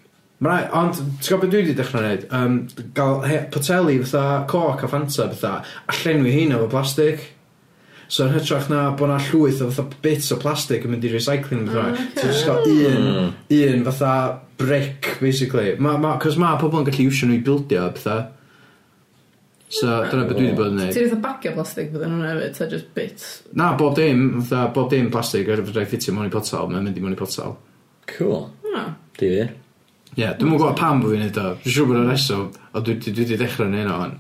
Mae 0.44 0.66
ond, 0.76 0.98
ti'n 1.24 1.38
gwybod 1.38 1.46
beth 1.46 1.54
dwi 1.54 1.62
wedi 1.62 1.76
dechrau 1.78 2.02
gwneud? 2.04 2.26
Um, 2.36 2.58
gael 2.98 3.22
he, 3.30 3.40
poteli 3.54 4.00
fatha 4.04 4.44
coc 4.52 4.84
a 4.84 4.90
fanta 4.92 5.30
fatha, 5.32 5.54
a 5.88 5.96
llenwi 6.02 6.34
hyn 6.36 6.56
efo 6.58 6.68
plastig. 6.72 7.24
So 8.14 8.28
yn 8.28 8.36
hytrach 8.36 8.68
na 8.70 8.92
bod 8.94 9.10
'na 9.10 9.18
llwyth 9.26 9.64
o 9.66 9.72
fatha 9.72 9.98
bits 10.04 10.30
o 10.36 10.38
plastig 10.42 10.84
yn 10.86 10.92
mynd 10.94 11.06
i 11.08 11.10
recycling 11.10 11.64
neu 11.64 11.74
beth 11.74 11.80
bynnag, 11.80 12.02
ah, 12.04 12.10
ti 12.20 12.28
jyst 12.30 12.46
cael 12.46 12.68
un, 12.70 13.08
hmm. 13.08 13.30
un 13.58 13.86
fatha 13.88 14.12
brick 14.62 15.16
basically. 15.22 15.72
Ma', 15.82 15.96
ma', 15.98 16.20
cos 16.22 16.38
mae 16.38 16.60
pobl 16.62 16.84
yn 16.84 16.86
gallu 16.92 17.08
iwsio 17.08 17.30
nhw 17.30 17.40
i 17.40 17.44
bildio 17.48 17.88
a 17.88 17.94
pethau. 17.96 18.28
So 19.74 19.96
dyna 20.12 20.28
beth 20.28 20.38
dwi 20.38 20.46
wedi 20.46 20.58
bod 20.60 20.70
yn 20.70 20.78
neud. 20.78 20.92
Ti'n 20.94 21.08
eitha 21.08 21.18
bagio 21.24 21.56
plastig 21.56 21.90
fydden 21.96 22.14
nhw'n 22.14 22.28
hefyd, 22.30 22.54
ta 22.60 22.68
just 22.70 22.92
bits? 22.94 23.32
Na, 23.58 23.72
bob 23.80 23.96
dim, 23.98 24.22
fatha 24.44 24.68
bob 24.76 24.92
dim 24.94 25.10
plastig 25.16 25.50
ar 25.50 25.64
fydra 25.66 25.88
i 25.88 25.90
ffitio 25.90 26.14
mewn 26.14 26.30
i 26.30 26.36
potel, 26.36 26.70
mae'n 26.70 26.86
mynd 26.86 27.00
i 27.00 27.06
mewn 27.08 27.16
i 27.16 27.20
potel. 27.24 27.58
Cool. 28.14 28.46
Na. 28.76 28.84
Di 29.18 29.32
fi. 29.32 29.48
Ie, 30.14 30.22
yeah, 30.22 30.38
dwi'n 30.38 30.52
mwyn 30.52 30.62
gwybod 30.62 30.78
pam 30.78 31.02
bod 31.02 31.16
fi'n 31.16 31.26
neud 31.26 31.42
o. 31.42 31.48
Dwi'n 31.64 31.78
siŵr 31.80 31.90
bod 31.90 32.04
o'r 32.04 32.14
reswm, 32.14 32.46
a 32.78 32.86
dwi 32.86 33.00
wedi 33.10 33.42
dechrau 33.42 33.74
neud 33.74 33.90
o 33.90 33.98
hon. 34.04 34.14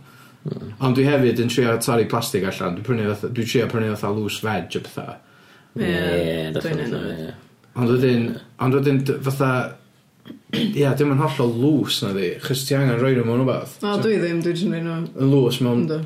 Hmm. 0.43 0.73
Ond 0.83 0.97
dwi 0.97 1.05
hefyd 1.07 1.39
yn 1.39 1.51
trio 1.53 1.75
torri 1.83 2.07
plastig 2.11 2.43
allan. 2.49 2.75
Dwi'n 2.79 2.87
prynu 2.87 3.05
fatha... 3.13 3.29
Dwi'n 3.31 3.47
trio 3.51 3.67
prynu 3.71 3.93
fatha 3.93 4.11
loose 4.15 4.43
veg 4.43 4.75
o 4.79 4.83
pethau. 4.87 5.13
Ie, 5.79 5.85
Ie, 5.87 6.33
dwi'n 6.51 6.57
definitely, 6.57 7.13
ie. 7.27 7.31
Ond 7.79 7.89
wedyn, 7.95 8.25
ond 8.61 8.75
wedyn 8.77 8.99
d- 9.07 9.15
fatha, 9.25 9.51
ia, 10.53 10.91
dim 10.99 11.13
yn 11.15 11.21
hollol 11.23 11.55
loose 11.63 12.03
na 12.05 12.11
di, 12.17 12.27
chys 12.43 12.65
ti 12.67 12.75
angen 12.77 12.99
rhoi 12.99 13.15
nhw 13.15 13.23
mewn 13.25 13.41
rhywbeth. 13.41 13.77
O, 13.81 13.95
dwi 14.03 14.19
ddim, 14.21 14.43
dwi 14.45 14.53
jyst 14.53 14.67
yn 14.67 14.75
rhaid 14.75 14.85
nhw. 14.85 14.97
Yn 15.23 15.31
loose 15.31 15.63
mewn 15.65 15.85
Yndw. 15.87 16.01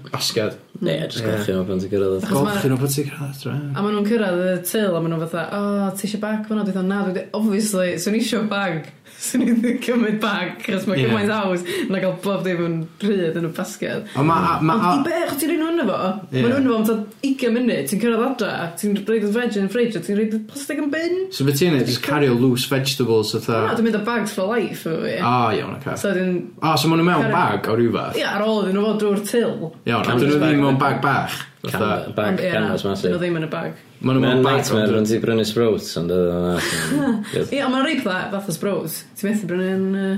Neu, 0.80 0.94
yeah, 0.94 1.08
just 1.08 1.24
golchi 1.26 1.56
nhw 1.56 1.64
pan 1.66 1.80
ti'n 1.82 1.90
cyrraedd 1.90 2.18
adra. 2.20 2.34
Golchi 2.36 2.70
nhw 2.70 2.78
pan 2.82 2.92
ti'n 2.94 3.08
cyrraedd 3.08 3.40
adra. 3.40 3.56
A 3.74 3.82
maen 3.82 3.96
nhw'n 3.98 4.10
cyrraedd 4.12 4.44
y 4.44 4.54
tyl, 4.68 4.94
a 4.94 5.02
maen 5.02 5.16
nhw'n 5.16 5.24
fatha, 5.26 5.46
o, 5.58 5.90
ti 5.98 6.06
eisiau 6.06 6.22
bag 6.22 6.46
fan'na? 6.46 6.68
Dwi'n 6.68 6.92
na, 6.92 7.02
dwi 7.08 7.26
obviously, 7.40 7.96
swn 8.04 8.20
i 8.20 8.22
eisiau 8.22 8.46
bag. 8.52 8.92
Swn 9.18 9.42
i 9.42 9.48
ddim 9.50 9.78
cymryd 9.82 10.20
bag, 10.22 10.60
chos 10.62 10.86
mae 10.86 11.00
yeah. 11.00 11.10
gymaint 11.10 11.32
awes 11.34 11.64
na 11.90 11.98
gael 12.04 12.14
bob 12.22 12.44
dim 12.46 12.60
yn 12.62 12.76
rhyd 13.02 13.38
yn 13.40 13.48
y 13.48 13.52
basged. 13.56 14.12
Ond 14.14 14.28
ma, 14.30 14.36
ma, 14.44 14.52
ma, 14.62 14.76
Ond 14.92 15.08
i 15.08 15.10
bech, 15.10 15.32
ti'n 15.42 15.54
rhan 15.56 15.64
hwnna 15.64 15.86
fo? 15.88 15.96
Yeah. 16.36 16.46
Mae'n 16.46 16.54
hwnna 16.54 16.70
fo 16.70 16.78
am 16.78 16.86
ta 16.86 16.98
20 17.24 17.56
munud, 17.56 17.88
ti'n 17.90 18.02
cyrraedd 18.04 18.26
adra, 18.28 18.52
ti'n 18.78 19.00
rhaid 19.00 19.26
y 19.26 19.32
veg 19.34 19.58
yn 19.58 19.66
y 19.66 19.72
ffridge, 19.74 20.04
ti'n 20.06 20.20
rhaid 20.20 20.36
y 20.38 20.42
plastig 20.52 20.84
yn 20.84 20.92
bin. 20.94 21.18
So 21.34 21.48
beth 21.48 21.58
ti'n 21.58 21.74
neud, 21.74 21.88
just 21.90 22.04
cario 22.06 22.36
loose 22.38 22.70
vegetables 22.70 23.34
o 23.34 23.42
tha... 23.42 23.64
Na, 23.66 23.74
dwi'n 23.80 23.90
mynd 23.90 23.98
â 23.98 24.04
bags 24.06 24.36
for 24.38 24.54
life, 24.54 24.86
o 24.86 25.00
fi. 25.02 25.16
O, 25.18 25.34
iawn, 25.58 25.80
oce. 25.80 25.98
So, 26.04 26.14
so 26.14 26.92
maen 26.92 27.02
nhw 27.02 27.10
mewn 27.10 27.34
bag 27.34 27.72
o 27.72 27.80
rhywbeth? 27.80 28.22
Ia, 28.22 28.36
ar 28.36 28.46
ôl 28.46 28.62
iddyn 28.68 28.78
nhw 28.78 28.86
fod 28.92 29.02
drwy'r 29.02 29.26
til. 29.32 29.56
Iawn, 29.90 30.06
a 30.06 30.20
dyn 30.22 30.34
nhw 30.36 30.42
ddim 30.44 30.67
mewn 30.68 30.80
bag 30.82 31.00
bach. 31.04 31.38
Can- 31.68 32.14
Bag 32.16 32.38
canvas 32.40 32.84
massive. 32.88 33.12
Oedd 33.12 33.18
o 33.18 33.24
ddim 33.24 33.40
yn 33.42 33.48
y 33.48 33.52
bag. 33.52 33.80
Maen 34.00 34.20
nhw 34.20 34.24
Mae'n 34.24 34.38
mewn 34.38 34.46
bag. 34.46 34.60
nightmare 34.62 34.98
ond- 35.02 35.10
ti 35.10 35.18
brynu 35.24 35.44
sprouts 35.50 35.90
ond 36.00 36.14
oedd 36.14 36.30
o'n 36.36 36.62
Ie, 37.56 37.64
ond 37.66 37.74
mae'n 37.74 37.88
rhaid 37.88 38.04
fath 38.06 38.30
fath 38.36 38.52
o 38.54 38.56
sprows. 38.56 39.00
Ti'n 39.20 39.32
methu 39.32 39.50
brynu 39.50 39.72
yn 39.74 39.88
y 39.98 40.12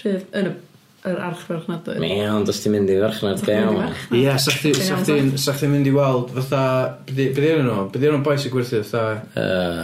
pryd, 0.00 0.24
yn 0.38 0.48
y 0.52 0.54
yr 1.04 1.18
archfarchnadoedd. 1.20 1.98
Mi, 2.00 2.14
ond 2.32 2.48
os 2.48 2.62
ti'n 2.64 2.72
mynd 2.72 2.88
i 2.88 2.94
farchnad 3.02 3.42
gael. 3.44 3.74
Ie, 4.16 4.22
sa 4.40 4.54
chdi- 4.54 4.70
sa 4.78 4.96
chdi'n 5.02 5.34
sa 5.36 5.52
chdi'n 5.52 5.74
mynd 5.74 5.90
i 5.90 5.92
weld 5.92 6.30
fatha... 6.38 6.62
Bydd 7.10 7.36
i'n 7.44 7.66
nhw? 7.66 7.82
Bydd 7.92 8.06
i'n 8.06 8.14
nhw'n 8.14 8.24
boes 8.24 8.46
i 8.48 8.52
gwerthu 8.54 8.80
fatha... 8.88 9.02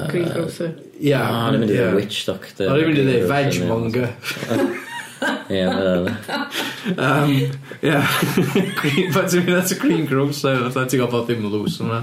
Greengrocer. 0.08 0.70
Ie. 0.96 1.12
O'n 1.20 1.58
i'n 1.58 1.66
mynd 1.66 1.74
i 1.74 1.76
ie. 1.76 1.82
ddweud 1.82 1.98
witch 2.00 2.22
doctor. 2.30 2.70
O'n 2.72 2.80
i'n 2.80 2.88
mynd 2.88 3.02
i 3.02 3.04
ddweud 3.10 3.28
veg 3.34 3.60
monger. 3.68 4.08
Ie, 5.50 5.62
mae 5.66 5.76
hwnna'n... 5.76 7.30
Yym, 7.30 7.54
ie. 7.82 7.94
Pan 9.14 9.30
ti'n 9.30 9.46
mynd 9.46 9.56
at 9.60 9.72
y 9.74 9.78
cream 9.80 10.04
grocer, 10.10 10.60
fatha 10.68 10.84
ti'n 10.88 11.02
gael 11.02 11.10
bod 11.12 11.26
ddim 11.28 11.46
yn 11.48 11.54
loose 11.54 11.82
yna. 11.84 12.02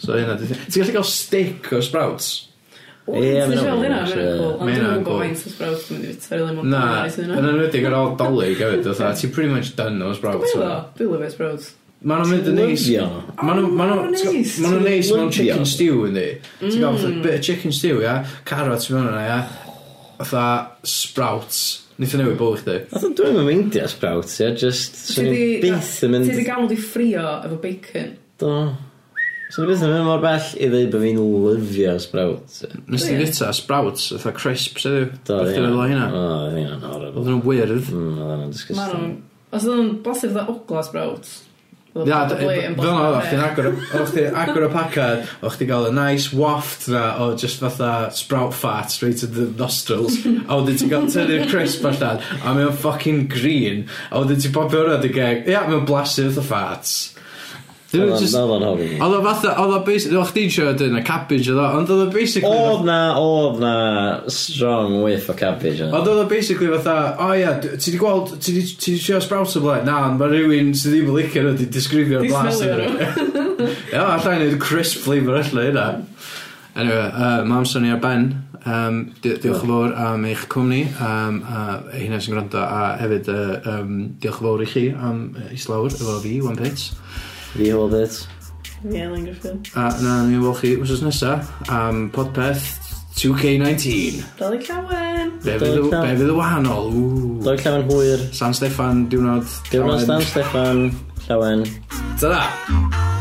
So 0.00 0.16
hynna, 0.18 0.34
di- 0.40 0.50
ti'n 0.52 0.82
gallu 0.82 0.96
cael 0.98 1.06
steak 1.08 1.70
o 1.72 1.80
sprouts? 1.84 2.32
Ie, 3.04 3.20
Ie, 3.20 3.40
ma' 3.44 3.52
hynna'n 3.52 3.78
hwnna'n 3.80 4.10
cool. 4.10 4.44
Ond 4.54 4.60
Ma' 4.60 4.66
dwi'm 4.66 4.74
hynna'n 4.78 4.98
yn 4.98 5.02
cool. 5.04 5.18
faint 5.20 5.40
o 5.44 5.50
sprouts 5.52 5.82
dwi'n 5.88 5.98
mynd 6.00 6.08
i 6.08 6.12
fita'r 6.24 6.44
lemon 6.46 6.70
Na, 6.72 6.82
pie 7.04 7.20
yn 7.24 7.32
yna. 7.34 7.40
enwedig 7.52 7.88
ar 7.90 7.96
ôl 7.98 8.14
dolyg 8.20 8.60
hefyd, 8.64 8.86
fatha, 8.90 9.10
ti'n 9.20 9.32
pretty 9.36 9.52
much 9.52 9.72
done 9.76 10.00
o 10.04 10.12
sprouts. 10.16 10.54
Dwi'n 10.54 10.62
ddo, 10.64 10.78
dwi'n 11.00 11.12
lyfio 11.18 11.32
sprouts. 11.34 11.66
Ma' 12.04 12.18
nhw'n 12.20 12.32
mynd 12.32 12.48
yn 12.52 12.56
neis. 12.60 12.86
Lyfio. 12.88 13.04
Ma' 13.44 13.56
nhw'n 13.58 13.76
ma' 13.76 13.88
nhw'n- 13.90 14.00
oh, 14.08 14.16
ti'n 14.16 14.32
gwbod- 14.32 14.56
ma' 14.64 14.72
nhw'n 14.72 14.88
neis 14.88 15.12
mewn 15.12 15.30
chicken 15.36 15.68
stew, 15.68 16.00
yndi? 16.08 16.24
Ti'n 16.62 16.80
gael 16.80 16.98
mm. 17.00 17.20
bit 17.24 17.36
of 17.38 17.44
chicken 17.50 17.72
stew, 17.76 18.00
ia? 18.04 18.16
Carrots 18.48 18.88
mewn 18.92 19.08
yna, 19.12 19.22
ia? 19.28 19.38
Fatha 20.20 20.46
sprouts. 20.88 21.62
Nid 22.00 22.14
o 22.16 22.18
newid 22.18 22.38
bwyd 22.40 22.56
i 22.56 22.62
chdi. 22.64 22.78
Oedd 22.96 23.04
o'n 23.06 23.12
dwi'n 23.20 23.36
meindio 23.46 23.84
sprouts, 23.92 24.40
ia, 24.42 24.48
just... 24.58 24.96
Ti 25.14 25.22
di- 25.28 25.60
byth 25.62 25.92
yn 26.08 26.10
mynd... 26.16 26.26
Ti 26.26 26.34
wedi 26.34 26.46
gael 26.48 26.64
nhw 26.64 26.70
'di 26.72 26.78
ffrio 26.82 27.26
efo 27.46 27.58
bacon. 27.62 28.08
Do. 28.42 28.50
So 29.54 29.62
byth 29.68 29.84
yn 29.86 29.92
mynd 29.92 30.08
mor 30.08 30.22
bell 30.24 30.48
i 30.58 30.66
ddweud 30.72 30.90
bod 30.90 31.04
fi'n 31.04 31.20
lyfio 31.44 31.94
sprouts. 32.02 32.56
ia. 32.66 32.80
Nes 32.90 33.06
ti 33.06 33.14
fita 33.20 33.52
sprouts, 33.54 34.08
fatha 34.16 34.32
crisps 34.34 34.88
ydw. 34.90 35.04
Do, 35.28 35.38
Beth 35.44 35.54
yw'n 35.60 35.68
fel 35.70 35.84
hynna? 35.92 36.08
O, 36.10 36.24
oedd 36.48 36.58
hynna'n 36.58 36.82
horrible. 36.88 37.22
Oedd 37.22 37.30
nhw'n 37.30 37.44
weird. 37.46 37.74
Mm, 37.94 38.08
oedd 38.10 38.18
hynna'n 38.24 38.42
Maen 38.42 38.54
disgusting. 38.56 38.90
nhw'n... 39.04 39.14
Os 39.54 39.68
oedd 39.68 39.78
nhw'n 39.78 39.92
bosib 40.08 40.34
dda 40.34 40.48
ogla 40.50 40.82
sprouts. 40.88 41.36
Na, 41.94 42.24
fel 42.26 42.40
'na 42.42 42.54
oedd 42.74 42.86
o, 42.90 42.94
o'ch 43.14 43.28
chdi'n 43.28 43.42
agor 43.46 43.68
o'ch 43.70 44.08
chdi'n 44.10 44.34
agor 44.42 44.64
y 44.66 44.70
pacad, 44.72 45.28
o'ch 45.46 45.54
chdi'n 45.54 45.68
cael 45.70 45.84
y 45.86 45.94
nice 45.94 46.32
waft 46.34 46.88
'na 46.90 47.04
o 47.22 47.28
just 47.38 47.62
fatha 47.62 48.10
sprout 48.10 48.50
fat 48.50 48.90
straight 48.90 49.20
to 49.22 49.28
the 49.30 49.46
nostrils 49.60 50.18
a 50.26 50.58
wedyn 50.58 50.80
ti'n 50.80 50.90
cael 50.90 51.06
tynnu'r 51.14 51.46
crisp 51.52 51.86
allan 51.86 52.18
a 52.42 52.54
mae 52.56 52.66
o'n 52.66 52.74
ffocin 52.82 53.28
green 53.30 53.84
a 54.10 54.24
wedyn 54.24 54.42
ti'n 54.42 54.56
popio 54.56 54.82
hwnna 54.82 54.98
a 54.98 55.04
'di 55.04 55.12
geg, 55.14 55.46
ia, 55.54 55.62
mae 55.68 55.78
o'n 55.78 55.86
blasu 55.86 56.26
fatha 56.32 56.48
farts. 56.50 56.96
Oedd 58.00 58.14
o'n 58.14 58.22
just... 58.22 58.36
horrible. 58.38 58.98
Oedd 58.98 59.16
o 59.16 59.20
fatha, 59.24 59.54
oedd 59.62 59.74
o 59.76 59.80
basically, 59.86 60.18
o'ch 60.20 60.32
di'n 60.36 60.52
siarad 60.54 60.84
yn 60.86 60.98
y 60.98 61.02
cabbage 61.06 61.52
oedd 61.52 61.60
o, 61.62 61.66
ond 61.78 61.92
oedd 61.94 62.04
o 62.04 62.08
basically... 62.14 62.62
Oedd 62.64 62.86
na, 62.88 62.98
oedd 63.20 63.60
na 63.62 63.74
strong 64.32 64.98
whiff 65.02 65.30
o 65.32 65.36
cabbage. 65.38 65.88
Ond 65.90 66.10
oedd 66.10 66.22
o 66.22 66.28
basically 66.30 66.70
fatha, 66.76 66.96
o 67.18 67.28
oh, 67.28 67.34
ia, 67.38 67.56
ti 67.62 67.94
di 67.94 68.00
gweld, 68.00 68.34
ti 68.38 68.56
di, 68.56 68.64
ti 68.74 68.96
di 68.96 69.02
siarad 69.02 69.26
sprouts 69.26 69.58
o 69.60 69.64
blaen? 69.64 69.86
Na, 69.88 70.00
ond 70.08 70.20
mae 70.22 70.32
rhywun 70.32 70.72
sydd 70.78 70.96
ddim 70.96 71.12
yn 71.12 71.20
licio 71.20 71.44
nhw 71.44 71.54
di 71.60 71.68
disgrifio'r 71.78 72.26
blas. 72.30 72.50
Di 72.50 72.56
smelio 72.62 72.88
nhw. 72.88 73.70
Ia, 73.92 74.08
allai 74.16 74.40
neud 74.42 74.58
crisp 74.62 75.04
flavour 75.06 75.40
allan 75.40 75.68
hynna. 75.70 75.86
Anyway, 76.74 77.10
uh, 77.14 77.44
mam 77.46 77.64
Sonny 77.64 77.92
ar 77.94 78.00
Ben, 78.02 78.24
um, 78.66 78.96
di 79.22 79.36
diolch 79.38 79.62
yn 79.62 79.70
fawr 79.70 79.92
am 80.08 80.24
eich 80.26 80.48
cwmni, 80.50 80.80
um, 80.98 81.36
a 81.46 81.60
hynna 81.94 82.18
sy'n 82.18 82.34
gwrando, 82.34 82.58
a 82.64 82.96
hefyd 82.98 83.30
uh, 83.30 83.44
um, 83.70 83.92
diolch 84.18 84.40
yn 84.40 84.48
fawr 84.48 84.64
i 84.64 84.66
chi 84.72 84.84
am 84.90 85.20
islawr 85.54 85.94
efo 85.94 86.18
fi, 86.24 86.40
One 86.42 86.58
Pits. 86.58 86.88
Fi 87.54 87.70
hold 87.70 87.94
it. 87.94 88.14
Fi 88.82 88.98
Elin 89.00 89.24
Griffin. 89.24 89.60
A 89.78 89.88
na, 90.02 90.14
ni'n 90.28 90.42
weld 90.42 90.58
chi 90.60 90.74
wrsos 90.80 91.02
nesa 91.06 91.38
am 91.72 92.10
podpeth 92.14 92.66
2K19. 93.14 94.20
Dolig 94.40 94.66
cawen. 94.66 95.30
Be 95.44 95.54
fydd 95.62 95.78
y- 95.78 95.90
be 95.94 96.12
fydd 96.18 96.32
y 96.34 96.36
wahanol? 96.40 96.90
Ww. 96.90 97.42
Doi 97.46 97.56
llawen 97.62 97.86
hwyr. 97.90 98.26
San 98.34 98.52
Steffan, 98.58 99.06
diwrnod. 99.08 99.46
Diwrnod 99.70 100.02
llawen. 100.02 100.04
Stan 100.04 100.28
Steffan, 100.32 100.84
llawen. 101.28 101.62
Ta-da! 102.20 103.13